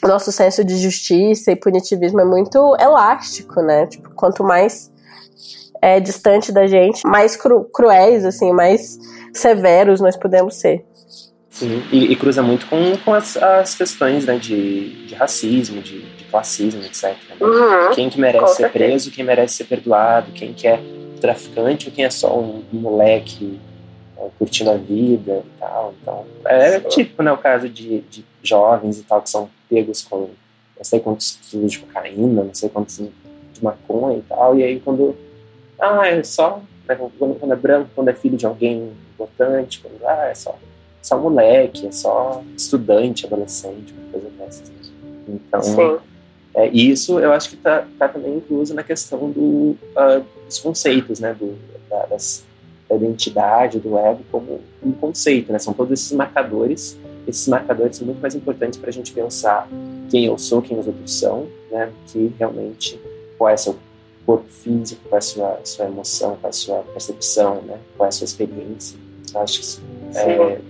[0.02, 3.86] o nosso senso de justiça e punitivismo é muito elástico, né?
[3.86, 4.92] Tipo, quanto mais
[5.84, 8.98] é distante da gente, mais cru, cruéis, assim, mais
[9.34, 10.82] severos nós podemos ser.
[11.50, 16.00] Sim, e, e cruza muito com, com as, as questões né, de, de racismo, de,
[16.00, 17.14] de classismo, etc.
[17.28, 17.36] Né?
[17.38, 20.80] Uhum, quem que merece ser preso, quem merece ser perdoado, quem que é
[21.20, 23.60] traficante ou quem é só um, um moleque
[24.16, 25.94] é, curtindo a vida e tal.
[26.00, 30.30] Então, é típico, né, o caso de, de jovens e tal que são pegos com
[30.76, 34.80] não sei quantos quilos de cocaína, não sei quantos de maconha e tal, e aí
[34.80, 35.14] quando
[35.80, 40.04] ah, é só né, quando, quando, é branco, quando é filho de alguém importante, quando
[40.04, 40.58] ah, é só,
[41.02, 44.72] só moleque, é só estudante, adolescente, uma coisa dessas.
[45.28, 46.00] Então,
[46.54, 51.18] é, isso eu acho que está tá também incluso na questão do, uh, dos conceitos,
[51.18, 51.56] né, do,
[51.88, 52.44] da, das,
[52.88, 58.06] da identidade, do ego como um conceito, né, são todos esses marcadores, esses marcadores são
[58.06, 59.68] muito mais importantes para a gente pensar
[60.10, 63.00] quem eu sou, quem os outros são, né, que realmente
[63.36, 63.76] qual é seu
[64.24, 68.06] corpo físico, qual é a sua, sua emoção, qual é a sua percepção, né, qual
[68.06, 68.98] é a sua experiência.
[69.34, 70.60] Eu acho que é,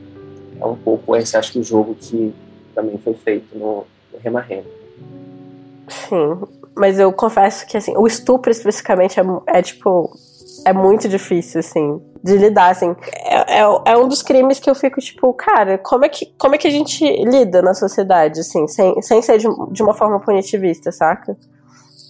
[0.61, 2.35] é um pouco esse, acho que o jogo que
[2.75, 4.67] também foi feito no, no Rema Rema.
[5.88, 6.40] Sim,
[6.75, 10.11] mas eu confesso que assim, o estupro especificamente é, é tipo.
[10.67, 12.97] É muito difícil, assim, de lidar, assim.
[13.27, 16.55] É, é, é, um dos crimes que eu fico, tipo, cara, como é que, como
[16.55, 20.19] é que a gente lida na sociedade, assim, sem, sem ser de, de uma forma
[20.21, 21.37] punitivista, saca?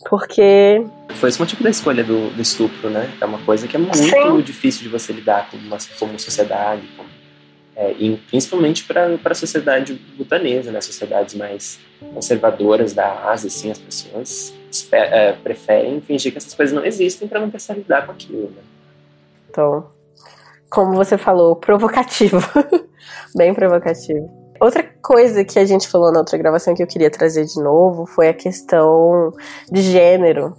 [0.08, 0.84] Porque.
[1.14, 3.10] Foi esse motivo da escolha do, do estupro, né?
[3.20, 4.40] É uma coisa que é muito Sim.
[4.42, 7.08] difícil de você lidar com uma, como sociedade, como
[7.76, 10.80] é, e principalmente para a sociedade butanesa, né?
[10.80, 11.80] Sociedades mais
[12.12, 14.54] conservadoras da Ásia, assim, as pessoas
[14.92, 18.62] é, preferem fingir que essas coisas não existem para não precisar lidar com aquilo, né?
[19.50, 19.88] Então,
[20.70, 22.38] como você falou, provocativo.
[23.34, 24.43] Bem provocativo.
[24.60, 28.06] Outra coisa que a gente falou na outra gravação que eu queria trazer de novo
[28.06, 29.32] foi a questão
[29.70, 30.56] de gênero.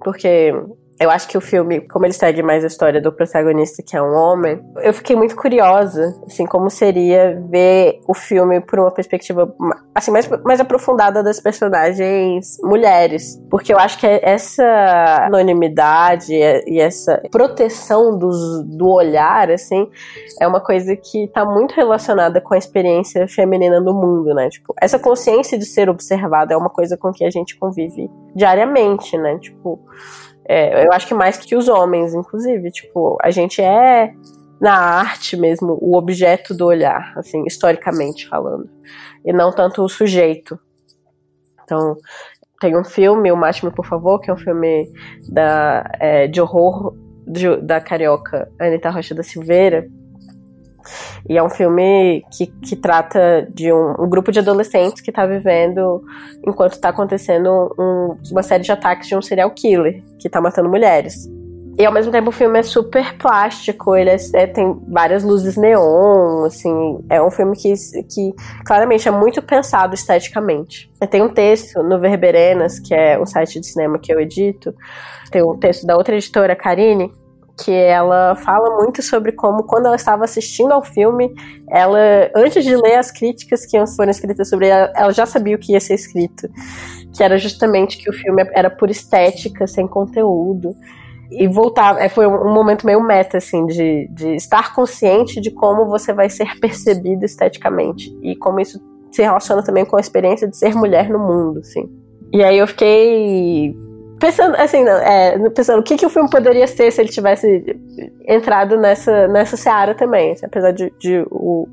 [0.00, 0.52] Porque
[0.98, 4.02] eu acho que o filme, como ele segue mais a história do protagonista, que é
[4.02, 9.54] um homem, eu fiquei muito curiosa, assim, como seria ver o filme por uma perspectiva,
[9.94, 13.38] assim, mais, mais aprofundada das personagens mulheres.
[13.50, 14.64] Porque eu acho que essa
[15.26, 19.88] anonimidade e essa proteção dos, do olhar, assim,
[20.40, 24.48] é uma coisa que tá muito relacionada com a experiência feminina no mundo, né?
[24.48, 29.18] Tipo, essa consciência de ser observada é uma coisa com que a gente convive diariamente,
[29.18, 29.38] né?
[29.38, 29.80] Tipo,
[30.48, 32.70] é, eu acho que mais que os homens, inclusive.
[32.70, 34.12] Tipo, a gente é,
[34.60, 38.68] na arte mesmo, o objeto do olhar, assim, historicamente falando.
[39.24, 40.58] E não tanto o sujeito.
[41.64, 41.96] Então,
[42.60, 44.90] tem um filme, O Mate-me, por favor, que é um filme
[45.28, 46.94] da, é, de horror
[47.26, 49.88] de, da carioca Anitta Rocha da Silveira,
[51.28, 55.26] e é um filme que, que trata de um, um grupo de adolescentes que está
[55.26, 56.02] vivendo
[56.46, 60.68] enquanto está acontecendo um, uma série de ataques de um serial killer que está matando
[60.68, 61.28] mulheres.
[61.78, 65.58] E ao mesmo tempo o filme é super plástico, ele é, é, tem várias luzes
[65.58, 70.90] neon, assim, é um filme que, que claramente é muito pensado esteticamente.
[71.10, 74.74] Tem um texto no Verberenas, que é o site de cinema que eu edito,
[75.30, 77.12] tem um texto da outra editora, Karine,
[77.58, 81.34] que ela fala muito sobre como, quando ela estava assistindo ao filme,
[81.70, 81.98] ela,
[82.36, 85.72] antes de ler as críticas que foram escritas sobre ela, ela já sabia o que
[85.72, 86.48] ia ser escrito.
[87.16, 90.74] Que era justamente que o filme era por estética, sem conteúdo.
[91.30, 95.86] E voltar, é, foi um momento meio meta, assim, de, de estar consciente de como
[95.86, 98.14] você vai ser percebido esteticamente.
[98.22, 98.78] E como isso
[99.10, 101.88] se relaciona também com a experiência de ser mulher no mundo, assim.
[102.32, 103.74] E aí eu fiquei
[104.18, 107.76] pensando assim, não, é, pensando o que, que o filme poderia ser se ele tivesse
[108.26, 111.68] entrado nessa, nessa seara também, assim, apesar de, de o,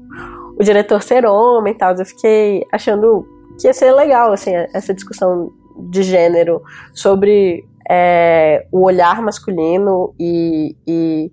[0.57, 3.25] o diretor ser homem e tal, eu fiquei achando
[3.59, 5.51] que ia ser legal, assim, essa discussão
[5.89, 6.61] de gênero
[6.93, 11.31] sobre é, o olhar masculino e, e,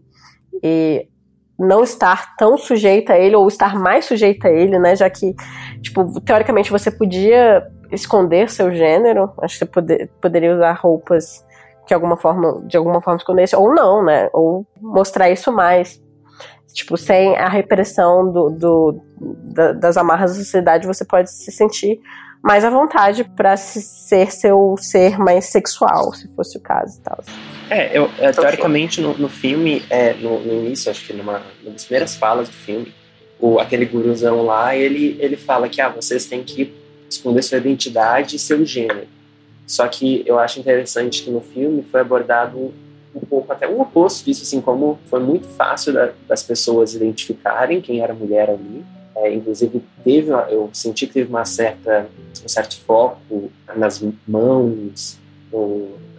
[0.63, 1.09] e
[1.59, 4.97] não estar tão sujeita a ele, ou estar mais sujeita a ele, né?
[4.97, 5.35] Já que,
[5.83, 9.33] tipo, teoricamente você podia esconder seu gênero.
[9.43, 11.45] Acho que você poder, poderia usar roupas
[11.87, 14.29] que alguma forma, de alguma forma escondesse, ou não, né?
[14.33, 16.01] Ou mostrar isso mais.
[16.73, 22.01] Tipo, sem a repressão do, do da, das amarras da sociedade, você pode se sentir
[22.43, 27.19] mais à vontade para ser seu ser mais sexual, se fosse o caso e tal.
[27.69, 31.73] É, eu, é, teoricamente no, no filme, é, no, no, início, acho que numa, uma
[31.73, 32.95] das primeiras falas do filme,
[33.39, 36.73] o, aquele guruzão lá, ele, ele fala que ah, vocês têm que
[37.11, 39.09] esconder sua identidade e seu gênero.
[39.67, 42.73] Só que eu acho interessante que no filme foi abordado
[43.15, 47.81] um pouco até o oposto disso, assim, como foi muito fácil da, das pessoas identificarem
[47.81, 48.85] quem era mulher ali.
[49.17, 52.09] É, inclusive, teve eu senti que teve uma certa,
[52.45, 55.19] um certo foco nas mãos,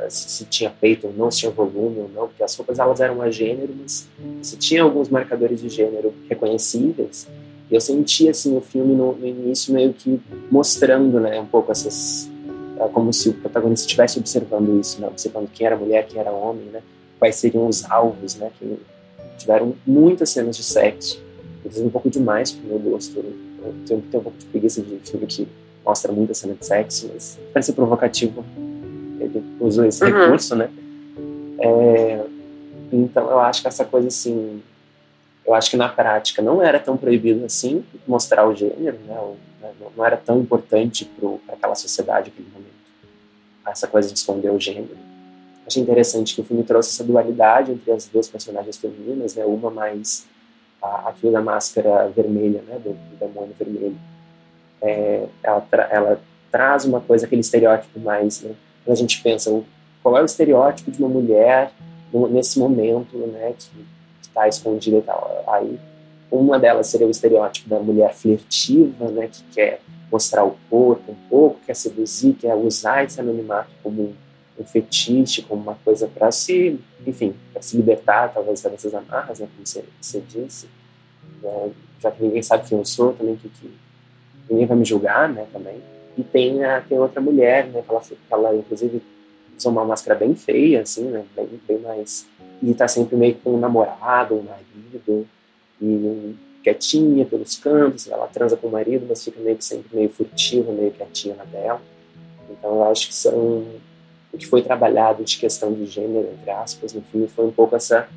[0.10, 3.00] se, se, tinha peito ou não, se tinha volume ou não, porque as roupas elas
[3.00, 4.08] eram a gênero, mas
[4.42, 7.28] se tinha alguns marcadores de gênero reconhecíveis,
[7.76, 10.20] eu senti assim o filme no, no, início meio que
[10.50, 12.30] mostrando, né, um pouco essas
[12.78, 16.32] é, como se o protagonista estivesse observando isso, né, observando quem era mulher, quem era
[16.32, 16.82] homem, né,
[17.20, 18.78] quais seriam os alvos, né, que
[19.38, 21.22] tiveram muitas cenas de sexo,
[21.60, 23.18] inclusive um pouco demais pro meu gosto.
[23.18, 25.48] Eu tenho, tenho um pouco de preguiça de filme que
[25.86, 28.44] mostra muita cena de sexo, mas parece provocativo.
[29.20, 30.12] Ele usou esse uhum.
[30.12, 30.70] recurso, né?
[31.60, 32.24] É,
[32.92, 34.62] Então eu acho que essa coisa assim,
[35.46, 39.36] eu acho que na prática não era tão proibido assim mostrar o gênero, né?
[39.62, 42.72] né não era tão importante para aquela sociedade naquele momento
[43.72, 44.98] essa coisa de esconder o gênero.
[45.66, 49.46] Achei interessante que o filme trouxe essa dualidade entre as duas personagens femininas, né?
[49.46, 50.28] Uma mais
[50.82, 52.80] a, filha da máscara vermelha, né?
[52.80, 53.98] Do, do demônio vermelho.
[54.82, 56.22] É, ela, tra ela
[56.52, 58.54] traz uma coisa, aquele estereótipo mais, né?
[58.84, 59.64] Quando a gente pensa,
[60.02, 61.72] qual é o estereótipo de uma mulher
[62.32, 63.54] nesse momento, né?
[63.58, 63.86] Que
[64.32, 65.44] está escondida e tal.
[65.48, 65.80] Aí,
[66.32, 69.28] uma delas seria o estereótipo da mulher flertiva, né?
[69.28, 74.14] Que quer mostrar o corpo um pouco, quer seduzir, quer usar esse anonimato como
[74.60, 79.48] um fetiche, como uma coisa para se, enfim, para se libertar talvez dessas amarras, né,
[79.56, 80.68] como você, você disse,
[81.42, 83.72] né, já que ninguém sabe quem eu sou, também que, que
[84.50, 85.82] ninguém vai me julgar, né, também.
[86.18, 89.02] E tem a tem outra mulher, né, que ela, que ela inclusive
[89.62, 92.28] usa uma máscara bem feia, assim, né, bem, bem mais
[92.62, 95.28] e tá sempre meio com um namorado, um marido
[95.82, 100.10] e quietinha pelos cantos, ela transa com o marido, mas fica meio que sempre meio
[100.10, 101.82] furtiva, meio quietinha na dela.
[102.50, 103.66] Então eu acho que são
[104.32, 107.76] o que foi trabalhado de questão de gênero, entre aspas, no filme, foi um pouco
[107.76, 108.08] essa,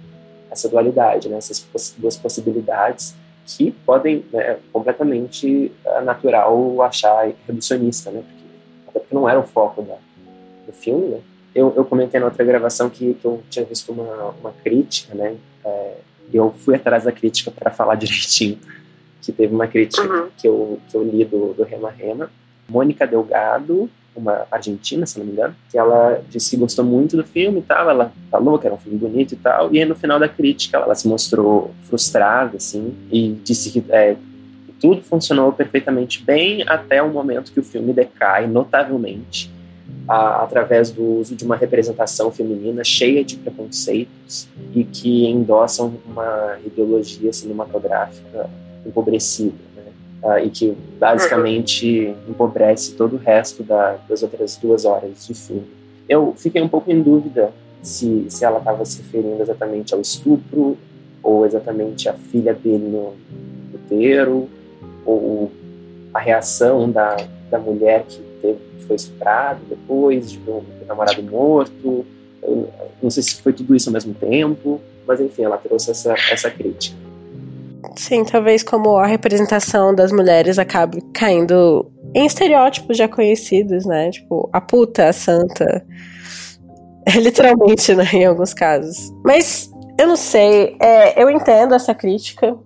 [0.51, 1.39] essa dualidade, né?
[1.39, 1.67] essas
[1.97, 3.15] duas possibilidades
[3.47, 8.23] que podem, né, completamente uh, natural achar reducionista, né?
[8.23, 8.45] Porque,
[8.89, 9.97] até porque não era o foco da,
[10.67, 11.21] do filme, né?
[11.55, 15.37] Eu, eu comentei na outra gravação que, que eu tinha visto uma, uma crítica, né?
[15.65, 15.95] É,
[16.33, 18.59] eu fui atrás da crítica para falar direitinho,
[19.23, 20.29] que teve uma crítica uhum.
[20.37, 22.31] que, eu, que eu li do, do Rema Rema.
[22.69, 27.25] Mônica Delgado, uma argentina, se não me engano, que ela disse que gostou muito do
[27.25, 29.95] filme e tal, ela falou que era um filme bonito e tal, e aí no
[29.95, 34.17] final da crítica ela, ela se mostrou frustrada, assim, e disse que é,
[34.81, 39.51] tudo funcionou perfeitamente bem até o momento que o filme decai notavelmente
[40.09, 46.59] a, através do uso de uma representação feminina cheia de preconceitos e que endossam uma
[46.65, 48.49] ideologia cinematográfica
[48.87, 49.83] empobrecida, né?
[50.23, 55.67] ah, e que basicamente empobrece todo o resto da, das outras duas horas de filme.
[56.09, 57.51] Eu fiquei um pouco em dúvida
[57.83, 60.77] se, se ela estava se referindo exatamente ao estupro
[61.23, 63.15] ou exatamente à filha dele no
[63.73, 64.49] puteiro
[65.07, 65.51] ou
[66.13, 67.17] a reação da,
[67.51, 72.05] da mulher que teve, foi estuprado depois, de um, namorado morto.
[72.43, 72.69] Eu,
[73.03, 76.51] não sei se foi tudo isso ao mesmo tempo, mas enfim, ela trouxe essa, essa
[76.51, 76.97] crítica.
[77.97, 84.11] Sim, talvez como a representação das mulheres acabe caindo em estereótipos já conhecidos, né?
[84.11, 85.85] Tipo, a puta, a santa.
[87.17, 88.05] Literalmente, né?
[88.13, 89.13] Em alguns casos.
[89.25, 92.57] Mas eu não sei, é, eu entendo essa crítica,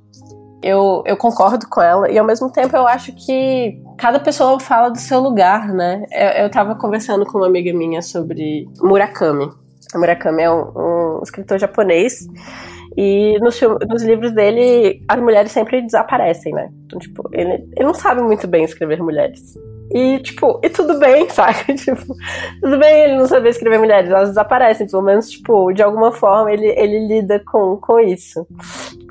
[0.63, 4.91] eu, eu concordo com ela, e ao mesmo tempo eu acho que cada pessoa fala
[4.91, 6.05] do seu lugar, né?
[6.11, 9.51] Eu, eu tava conversando com uma amiga minha sobre Murakami.
[9.95, 12.27] Murakami é um, um escritor japonês.
[12.97, 16.71] E nos, nos, livros dele, as mulheres sempre desaparecem, né?
[16.87, 19.55] Então, tipo, ele, ele não sabe muito bem escrever mulheres.
[19.93, 21.75] E, tipo, e tudo bem, sabe?
[21.75, 22.15] Tipo,
[22.61, 26.53] tudo bem ele não saber escrever mulheres, elas desaparecem, pelo menos, tipo, de alguma forma
[26.53, 28.47] ele, ele lida com, com isso.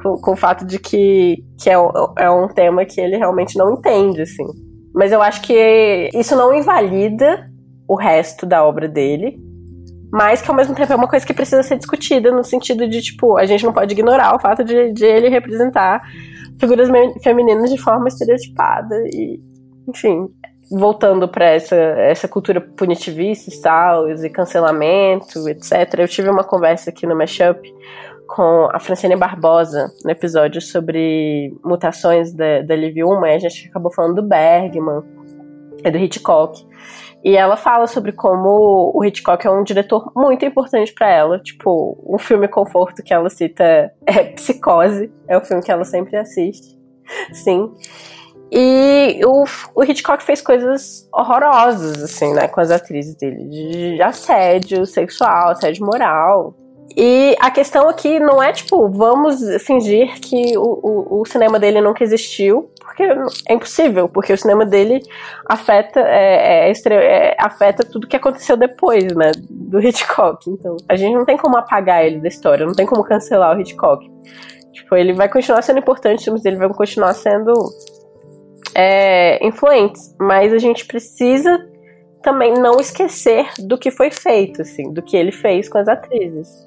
[0.02, 1.76] Com, com o fato de que, que é,
[2.18, 4.67] é um tema que ele realmente não entende, assim.
[4.98, 7.46] Mas eu acho que isso não invalida
[7.88, 9.38] o resto da obra dele,
[10.12, 13.00] mas que ao mesmo tempo é uma coisa que precisa ser discutida no sentido de,
[13.04, 16.02] tipo, a gente não pode ignorar o fato de, de ele representar
[16.60, 16.90] figuras
[17.22, 19.40] femininas de forma estereotipada e,
[19.88, 20.30] enfim,
[20.72, 25.94] voltando para essa, essa cultura punitivista e tal, e cancelamento, etc.
[26.00, 27.72] Eu tive uma conversa aqui no Mashup
[28.28, 33.92] com a Francine Barbosa no episódio sobre mutações da, da Liv Ullmann, a gente acabou
[33.92, 35.02] falando do Bergman
[35.84, 36.66] e do Hitchcock.
[37.24, 41.40] E ela fala sobre como o Hitchcock é um diretor muito importante para ela.
[41.40, 46.16] Tipo, um filme conforto que ela cita é Psicose, é o filme que ela sempre
[46.16, 46.78] assiste.
[47.34, 47.74] Sim.
[48.52, 49.44] E o,
[49.76, 55.86] o Hitchcock fez coisas horrorosas, assim, né, com as atrizes dele, de assédio sexual, assédio
[55.86, 56.56] moral.
[57.00, 61.80] E a questão aqui não é tipo, vamos fingir que o, o, o, cinema dele
[61.80, 63.04] nunca existiu, porque
[63.48, 65.04] é impossível, porque o cinema dele
[65.48, 70.50] afeta, é, é, é, afeta tudo que aconteceu depois, né, do Hitchcock.
[70.50, 73.62] Então, a gente não tem como apagar ele da história, não tem como cancelar o
[73.62, 74.04] Hitchcock.
[74.74, 77.54] Tipo, ele vai continuar sendo importante, os filmes dele vão continuar sendo
[78.74, 81.64] é, influentes, mas a gente precisa
[82.24, 86.66] também não esquecer do que foi feito, assim, do que ele fez com as atrizes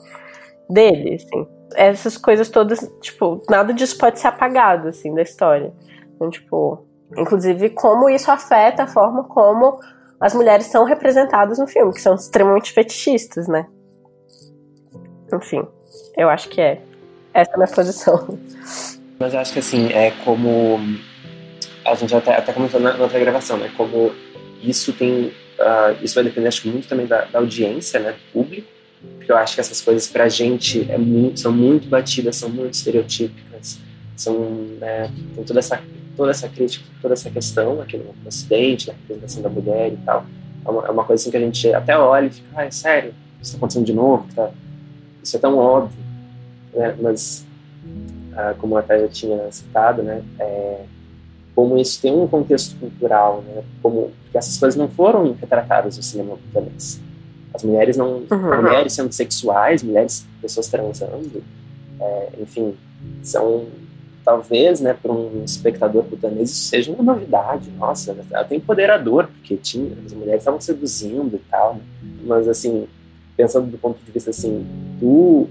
[0.71, 1.47] dele, assim.
[1.75, 5.73] Essas coisas todas, tipo, nada disso pode ser apagado, assim, da história.
[6.15, 6.85] Então, tipo,
[7.17, 9.79] inclusive como isso afeta a forma como
[10.21, 13.67] as mulheres são representadas no filme, que são extremamente fetichistas, né?
[15.33, 15.67] Enfim.
[16.17, 16.81] Eu acho que é.
[17.33, 18.39] Essa é a minha posição.
[19.19, 20.79] Mas eu acho que assim, é como.
[21.85, 23.73] A gente até, até comentou na, na outra gravação, né?
[23.77, 24.13] Como
[24.63, 25.33] isso tem.
[25.59, 28.13] Uh, isso vai depender, acho muito também da, da, audiência, né?
[28.13, 28.69] Do público.
[29.17, 32.75] Porque eu acho que essas coisas pra gente é muito, são muito batidas, são muito
[32.75, 33.79] estereotípicas.
[34.17, 34.35] São.
[34.79, 35.81] Né, tem toda essa,
[36.17, 40.27] toda essa crítica, toda essa questão aqui no, Ocidente, na representação da mulher e tal.
[40.65, 42.71] É uma, é uma, coisa assim que a gente até olha e fica, ah, é
[42.71, 43.15] sério?
[43.41, 44.27] Isso tá acontecendo de novo?
[44.35, 44.51] Tá?
[45.23, 45.99] Isso é tão óbvio.
[46.75, 46.95] Né?
[47.01, 47.47] Mas
[48.37, 50.85] ah, como até já tinha citado, né, é,
[51.55, 56.03] como isso tem um contexto cultural, né, como que essas coisas não foram retratadas no
[56.03, 57.01] cinema japonês.
[57.53, 58.63] As mulheres não, uhum.
[58.63, 61.43] mulheres sendo sexuais, mulheres, pessoas transando,
[62.01, 62.77] é, enfim,
[63.23, 63.67] são
[64.25, 67.71] talvez, né, para um espectador butanês isso seja uma novidade.
[67.79, 71.75] Nossa, até empoderador, porque tinha as mulheres estavam seduzindo e tal.
[71.75, 71.81] Né?
[72.25, 72.87] Mas assim,
[73.37, 74.65] pensando do ponto de vista assim
[75.01, 75.49] do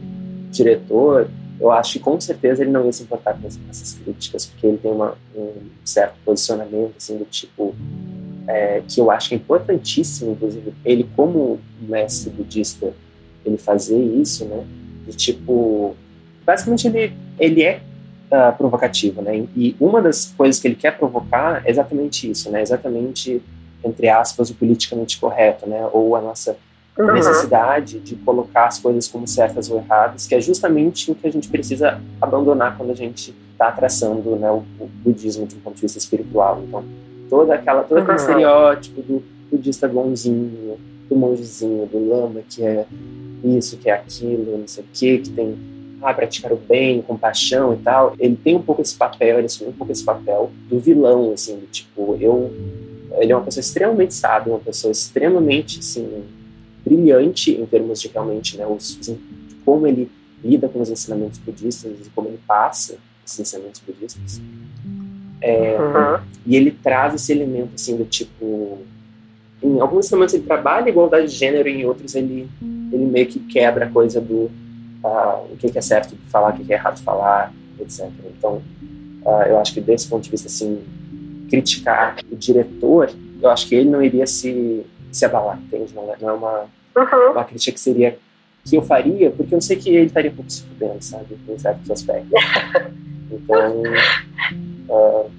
[0.51, 1.29] diretor,
[1.59, 4.77] eu acho que com certeza ele não ia se importar com essas críticas, porque ele
[4.77, 5.51] tem uma, um
[5.83, 7.75] certo posicionamento, assim, do tipo,
[8.49, 12.91] é, que eu acho importantíssimo, inclusive, ele como mestre budista,
[13.45, 14.65] ele fazer isso, né,
[15.07, 15.95] de tipo,
[16.43, 17.79] basicamente ele, ele é
[18.31, 22.59] uh, provocativo, né, e uma das coisas que ele quer provocar é exatamente isso, né,
[22.63, 23.39] exatamente,
[23.83, 26.57] entre aspas, o politicamente correto, né, ou a nossa
[26.97, 27.13] uhum.
[27.13, 31.31] necessidade de colocar as coisas como certas ou erradas, que é justamente o que a
[31.31, 35.75] gente precisa abandonar quando a gente está traçando né, o, o, budismo de um ponto
[35.75, 36.63] de vista espiritual.
[36.65, 36.83] Então,
[37.29, 38.23] toda aquela, todo aquele uhum.
[38.23, 40.77] estereótipo do budista bonzinho,
[41.09, 42.85] do mongezinho, do lama, que é
[43.43, 45.57] isso, que é aquilo, não sei o que, que tem
[46.01, 49.69] ah, praticar o bem, compaixão e tal, ele tem um pouco esse papel, ele assume
[49.69, 52.51] um pouco esse papel do vilão, assim, do tipo, eu...
[53.17, 56.23] Ele é uma pessoa extremamente sábia, uma pessoa extremamente, assim,
[56.85, 59.15] brilhante em termos de realmente né, os, os,
[59.65, 60.09] como ele
[60.43, 64.39] lida com os ensinamentos budistas e como ele passa esses ensinamentos budistas.
[65.41, 66.23] É, uhum.
[66.45, 68.79] E ele traz esse elemento assim do tipo
[69.61, 72.49] em alguns ensinamentos ele trabalha a igualdade de gênero em outros ele
[72.91, 74.49] ele meio que quebra a coisa do
[75.03, 78.09] uh, o que é certo de falar, o que é errado falar, etc.
[78.37, 78.61] Então
[79.23, 80.83] uh, eu acho que desse ponto de vista assim
[81.49, 83.09] criticar o diretor,
[83.41, 85.93] eu acho que ele não iria se se abalar, entende?
[85.93, 86.65] Não é, não é uma,
[86.95, 87.31] uhum.
[87.31, 88.17] uma crítica que seria
[88.63, 91.37] que eu faria, porque eu sei que ele estaria um pouco se fudendo, sabe?
[91.47, 92.31] Em certos aspectos.
[93.31, 93.83] Então,
[94.89, 95.31] uh,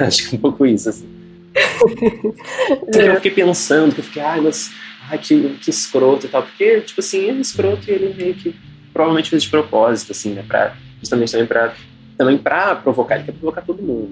[0.04, 1.08] acho que é um pouco isso, assim.
[2.92, 4.70] que eu fiquei pensando, que eu fiquei, ai, mas
[5.08, 8.34] ai, que, que escroto e tal, porque, tipo assim, ele é escroto e ele meio
[8.34, 8.54] que
[8.92, 10.44] provavelmente fez de propósito, assim, né?
[10.46, 11.74] Pra, justamente também pra,
[12.16, 14.10] também pra provocar, ele quer provocar todo mundo.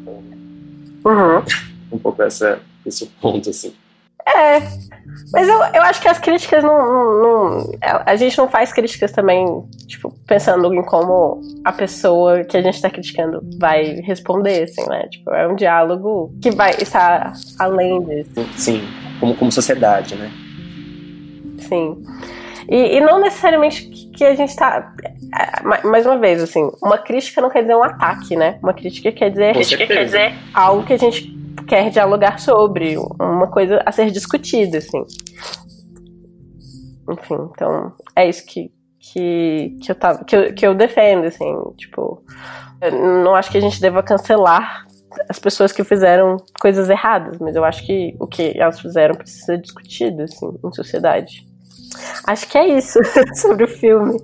[0.00, 0.14] Então,
[1.04, 1.44] uhum.
[1.92, 3.72] um pouco essa, esse ponto, assim.
[4.26, 4.90] É.
[5.32, 7.72] Mas eu, eu acho que as críticas não, não, não,
[8.04, 9.46] A gente não faz críticas também,
[9.86, 15.06] tipo, pensando em como a pessoa que a gente tá criticando vai responder, assim, né?
[15.08, 18.48] Tipo, é um diálogo que vai estar além disso.
[18.56, 18.82] Sim,
[19.20, 20.30] como, como sociedade, né?
[21.58, 22.02] Sim.
[22.68, 24.92] E, e não necessariamente que a gente tá.
[25.84, 28.58] Mais uma vez, assim, uma crítica não quer dizer um ataque, né?
[28.62, 33.48] Uma crítica quer dizer, crítica quer dizer algo que a gente quer dialogar sobre, uma
[33.48, 35.04] coisa a ser discutida, assim.
[37.10, 41.52] Enfim, então é isso que, que, que, eu, tava, que, eu, que eu defendo, assim,
[41.76, 42.22] tipo,
[43.24, 44.86] não acho que a gente deva cancelar
[45.28, 49.46] as pessoas que fizeram coisas erradas, mas eu acho que o que elas fizeram precisa
[49.46, 51.50] ser discutido, assim, em sociedade.
[52.26, 52.98] Acho que é isso
[53.34, 54.16] sobre o filme.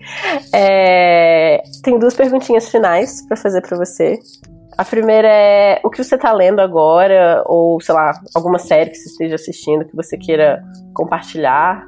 [0.53, 1.63] É...
[1.83, 4.19] Tem duas perguntinhas finais para fazer para você.
[4.77, 8.97] A primeira é o que você está lendo agora, ou sei lá, alguma série que
[8.97, 10.63] você esteja assistindo que você queira
[10.93, 11.87] compartilhar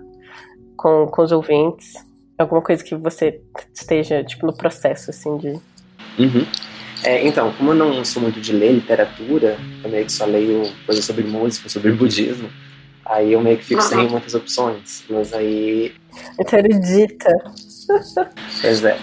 [0.74, 1.95] com, com os ouvintes.
[2.39, 3.41] Alguma coisa que você
[3.74, 5.49] esteja, tipo, no processo, assim, de.
[6.18, 6.47] Uhum.
[7.05, 10.62] É, então, como eu não sou muito de ler literatura, eu meio que só leio
[10.86, 12.49] coisas sobre música, sobre budismo,
[13.05, 13.89] aí eu meio que fico uhum.
[13.89, 15.05] sem muitas opções.
[15.11, 15.93] Mas aí.
[16.41, 17.30] Então erudita.
[18.62, 18.97] Pois é.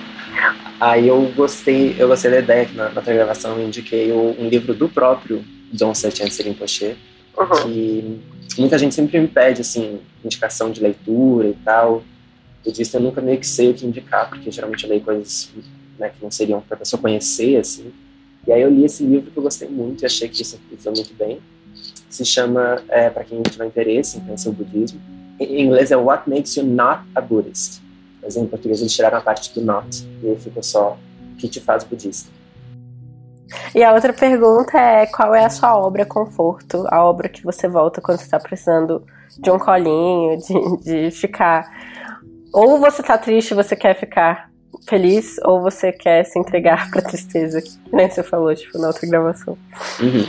[0.86, 4.47] Aí eu gostei, eu gostei da ideia que na, na gravação eu indiquei o, um
[4.47, 6.95] livro do próprio John Sertian Rinpoche,
[7.36, 7.63] uhum.
[7.63, 8.21] que
[8.59, 12.03] muita gente sempre me pede, assim, indicação de leitura e tal.
[12.63, 15.49] Eu disse, eu nunca meio que sei o que indicar, porque geralmente eu leio coisas
[15.97, 17.91] né, que não seriam para a pessoa conhecer, assim.
[18.45, 20.91] E aí eu li esse livro que eu gostei muito e achei que isso foi
[20.93, 21.39] muito bem.
[22.07, 25.01] Se chama, é, para quem tiver interesse em conhecer o budismo,
[25.39, 27.83] em inglês é What Makes You Not a Buddhist
[28.26, 30.97] mas em português eles tiraram a parte do not e aí ficou só
[31.32, 32.30] o que te faz budista.
[33.73, 37.67] E a outra pergunta é qual é a sua obra conforto, a obra que você
[37.67, 39.05] volta quando você está precisando
[39.38, 41.69] de um colinho, de, de ficar
[42.51, 44.49] ou você tá triste e você quer ficar
[44.88, 49.07] feliz, ou você quer se entregar pra tristeza, que nem você falou, tipo, na outra
[49.07, 49.57] gravação.
[49.99, 50.26] Uhum.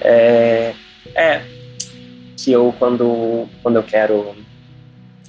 [0.00, 0.74] É,
[1.14, 1.42] é,
[2.36, 4.34] que eu, quando, quando eu quero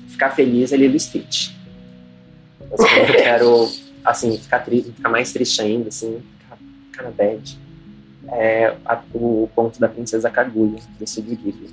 [0.08, 1.52] ficar feliz, é Lilo Stitch.
[2.72, 2.78] Eu
[3.14, 3.70] quero,
[4.04, 6.58] assim, ficar, triste, ficar mais triste ainda, assim, ficar,
[6.92, 7.60] ficar na bad,
[8.30, 11.70] é a, o ponto da Princesa Kaguya, do Studio Ghibli.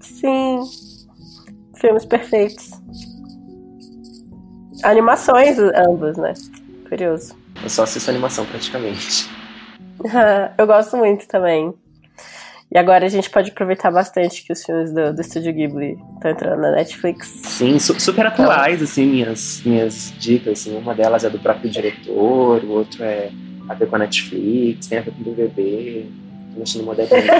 [0.00, 0.60] Sim.
[1.74, 2.70] Filmes perfeitos.
[4.82, 6.34] Animações, ambos, né?
[6.88, 7.36] Curioso.
[7.62, 9.28] Eu só assisto animação praticamente.
[10.58, 11.74] eu gosto muito também.
[12.72, 16.30] E agora a gente pode aproveitar bastante que os filmes do, do Estúdio Ghibli estão
[16.30, 17.26] entrando na Netflix.
[17.44, 20.60] Sim, su super atuais, assim, minhas, minhas dicas.
[20.60, 23.30] Assim, uma delas é do próprio diretor, o outro é
[23.68, 26.06] a ver com a Netflix, tem a ver com o BBB.
[26.56, 27.32] Mexendo moderninho.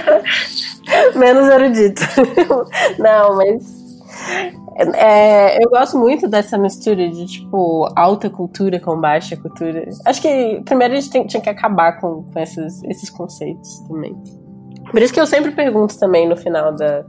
[1.15, 2.03] Menos erudito.
[2.99, 3.81] Não, mas
[4.95, 9.89] é, eu gosto muito dessa mistura de, tipo, alta cultura com baixa cultura.
[10.07, 14.17] Acho que primeiro a gente tem, tinha que acabar com, com esses, esses conceitos também.
[14.91, 17.05] Por isso que eu sempre pergunto também no final da,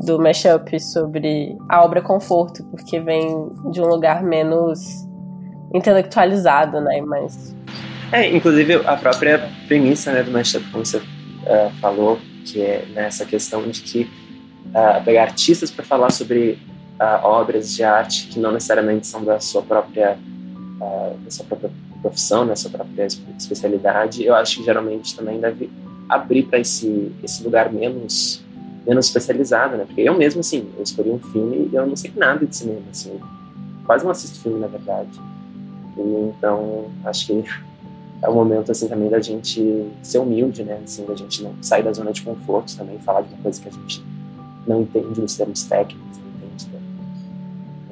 [0.00, 4.80] do mashup sobre a obra conforto, porque vem de um lugar menos
[5.74, 7.00] intelectualizado, né?
[7.02, 7.54] Mas...
[8.10, 13.24] É, inclusive a própria premissa né, do mashup, como você uh, falou, que é nessa
[13.24, 14.10] questão de que
[14.68, 16.58] uh, pegar artistas para falar sobre
[17.00, 20.18] uh, obras de arte que não necessariamente são da sua própria
[21.24, 21.70] da sua própria
[22.02, 23.06] profissão, da sua própria
[23.38, 25.70] especialidade, eu acho que geralmente também deve
[26.08, 28.42] abrir para esse esse lugar menos
[28.86, 29.84] menos especializado, né?
[29.84, 32.82] Porque eu mesmo assim, eu escolhi um filme e eu não sei nada de cinema,
[32.90, 33.18] assim,
[33.86, 35.20] quase não assisto filme na verdade.
[35.96, 36.00] E,
[36.36, 37.44] então acho que
[38.22, 40.80] é o momento assim também da gente ser humilde, né?
[40.84, 43.68] Assim, da gente não sair da zona de conforto também, falar de uma coisa que
[43.68, 44.04] a gente
[44.66, 46.80] não entende os termos técnicos, não entende, né?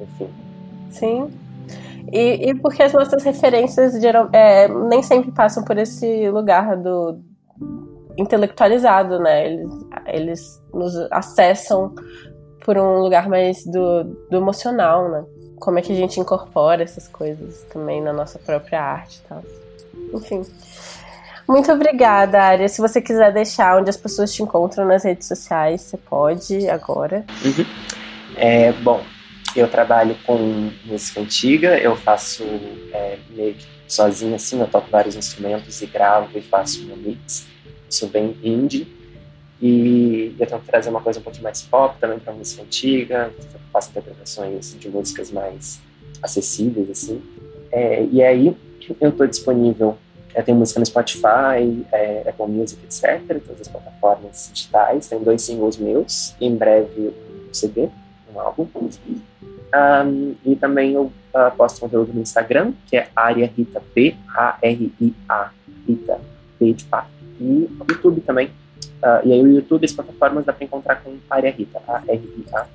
[0.03, 0.27] enfim.
[0.89, 1.29] Sim.
[2.11, 7.19] E, e porque as nossas referências geral, é, nem sempre passam por esse lugar do
[8.17, 9.47] intelectualizado, né?
[9.47, 9.69] Eles,
[10.07, 11.93] eles nos acessam
[12.63, 15.23] por um lugar mais do, do emocional, né?
[15.59, 19.43] Como é que a gente incorpora essas coisas também na nossa própria arte e tal.
[20.13, 20.43] Enfim.
[21.47, 22.69] Muito obrigada, Aria.
[22.69, 27.25] Se você quiser deixar onde as pessoas te encontram nas redes sociais, você pode agora.
[27.43, 27.65] Uhum.
[28.37, 29.01] É, bom,
[29.55, 32.43] eu trabalho com música antiga, eu faço
[32.93, 37.45] é, meio que sozinho assim, eu toco vários instrumentos e gravo e faço meu mix.
[37.91, 38.87] Eu sou bem indie
[39.61, 43.59] e eu tento trazer uma coisa um pouquinho mais pop também para música antiga, eu
[43.73, 45.81] faço interpretações de músicas mais
[46.23, 47.21] acessíveis assim.
[47.69, 48.55] É, e aí
[48.99, 49.97] eu estou disponível
[50.33, 53.21] é, tem música no Spotify, é, Apple Music, etc.
[53.45, 55.07] Todas as plataformas digitais.
[55.07, 56.33] Tem dois singles meus.
[56.39, 57.13] E em breve
[57.49, 57.89] um CD,
[58.33, 58.65] um álbum.
[58.73, 65.51] Um, e também eu uh, posto conteúdo no Instagram, que é Aria Rita P, A-R-I-A,
[65.85, 66.19] Rita
[66.57, 67.20] P de pato.
[67.41, 68.47] E YouTube também.
[69.03, 72.67] Uh, e aí o YouTube, as plataformas dá pra encontrar com Aria Rita, A-R-I-A.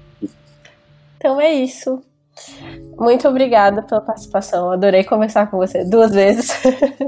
[1.16, 2.02] Então é isso.
[2.98, 4.70] Muito obrigada pela participação.
[4.70, 6.50] Adorei conversar com você duas vezes.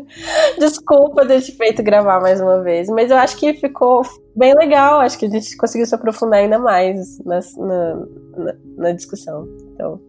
[0.59, 4.03] Desculpa ter te feito gravar mais uma vez, mas eu acho que ficou
[4.35, 5.01] bem legal.
[5.01, 9.47] Acho que a gente conseguiu se aprofundar ainda mais na, na, na discussão.
[9.75, 10.01] Então.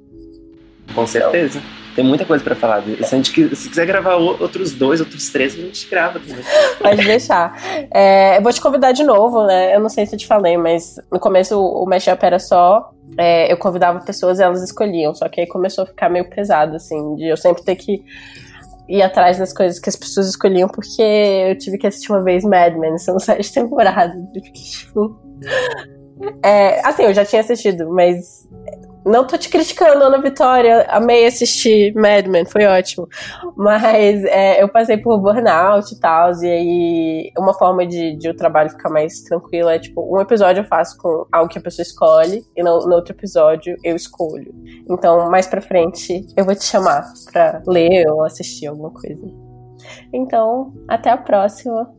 [0.93, 1.61] Com certeza.
[1.95, 2.81] Tem muita coisa para falar.
[2.83, 6.43] Se, a gente, se quiser gravar outros dois, outros três, a gente grava também.
[6.79, 7.53] Pode deixar.
[7.91, 9.75] É, eu vou te convidar de novo, né?
[9.75, 13.51] Eu não sei se eu te falei, mas no começo o Mashup era só é,
[13.51, 15.13] eu convidava pessoas e elas escolhiam.
[15.13, 18.03] Só que aí começou a ficar meio pesado, assim, de eu sempre ter que
[18.87, 22.43] ir atrás das coisas que as pessoas escolhiam, porque eu tive que assistir uma vez
[22.43, 24.15] Mad Men, são sete temporadas.
[24.53, 25.19] Tipo.
[26.43, 28.47] É, assim, eu já tinha assistido, mas
[29.05, 30.85] não tô te criticando, Ana Vitória.
[30.89, 33.07] Amei assistir Mad Men, foi ótimo.
[33.55, 36.31] Mas é, eu passei por burnout e tal.
[36.41, 40.61] E aí, uma forma de, de o trabalho ficar mais tranquilo é tipo: um episódio
[40.61, 44.53] eu faço com algo que a pessoa escolhe, e no, no outro episódio eu escolho.
[44.89, 49.25] Então, mais pra frente, eu vou te chamar pra ler ou assistir alguma coisa.
[50.13, 51.98] Então, até a próxima.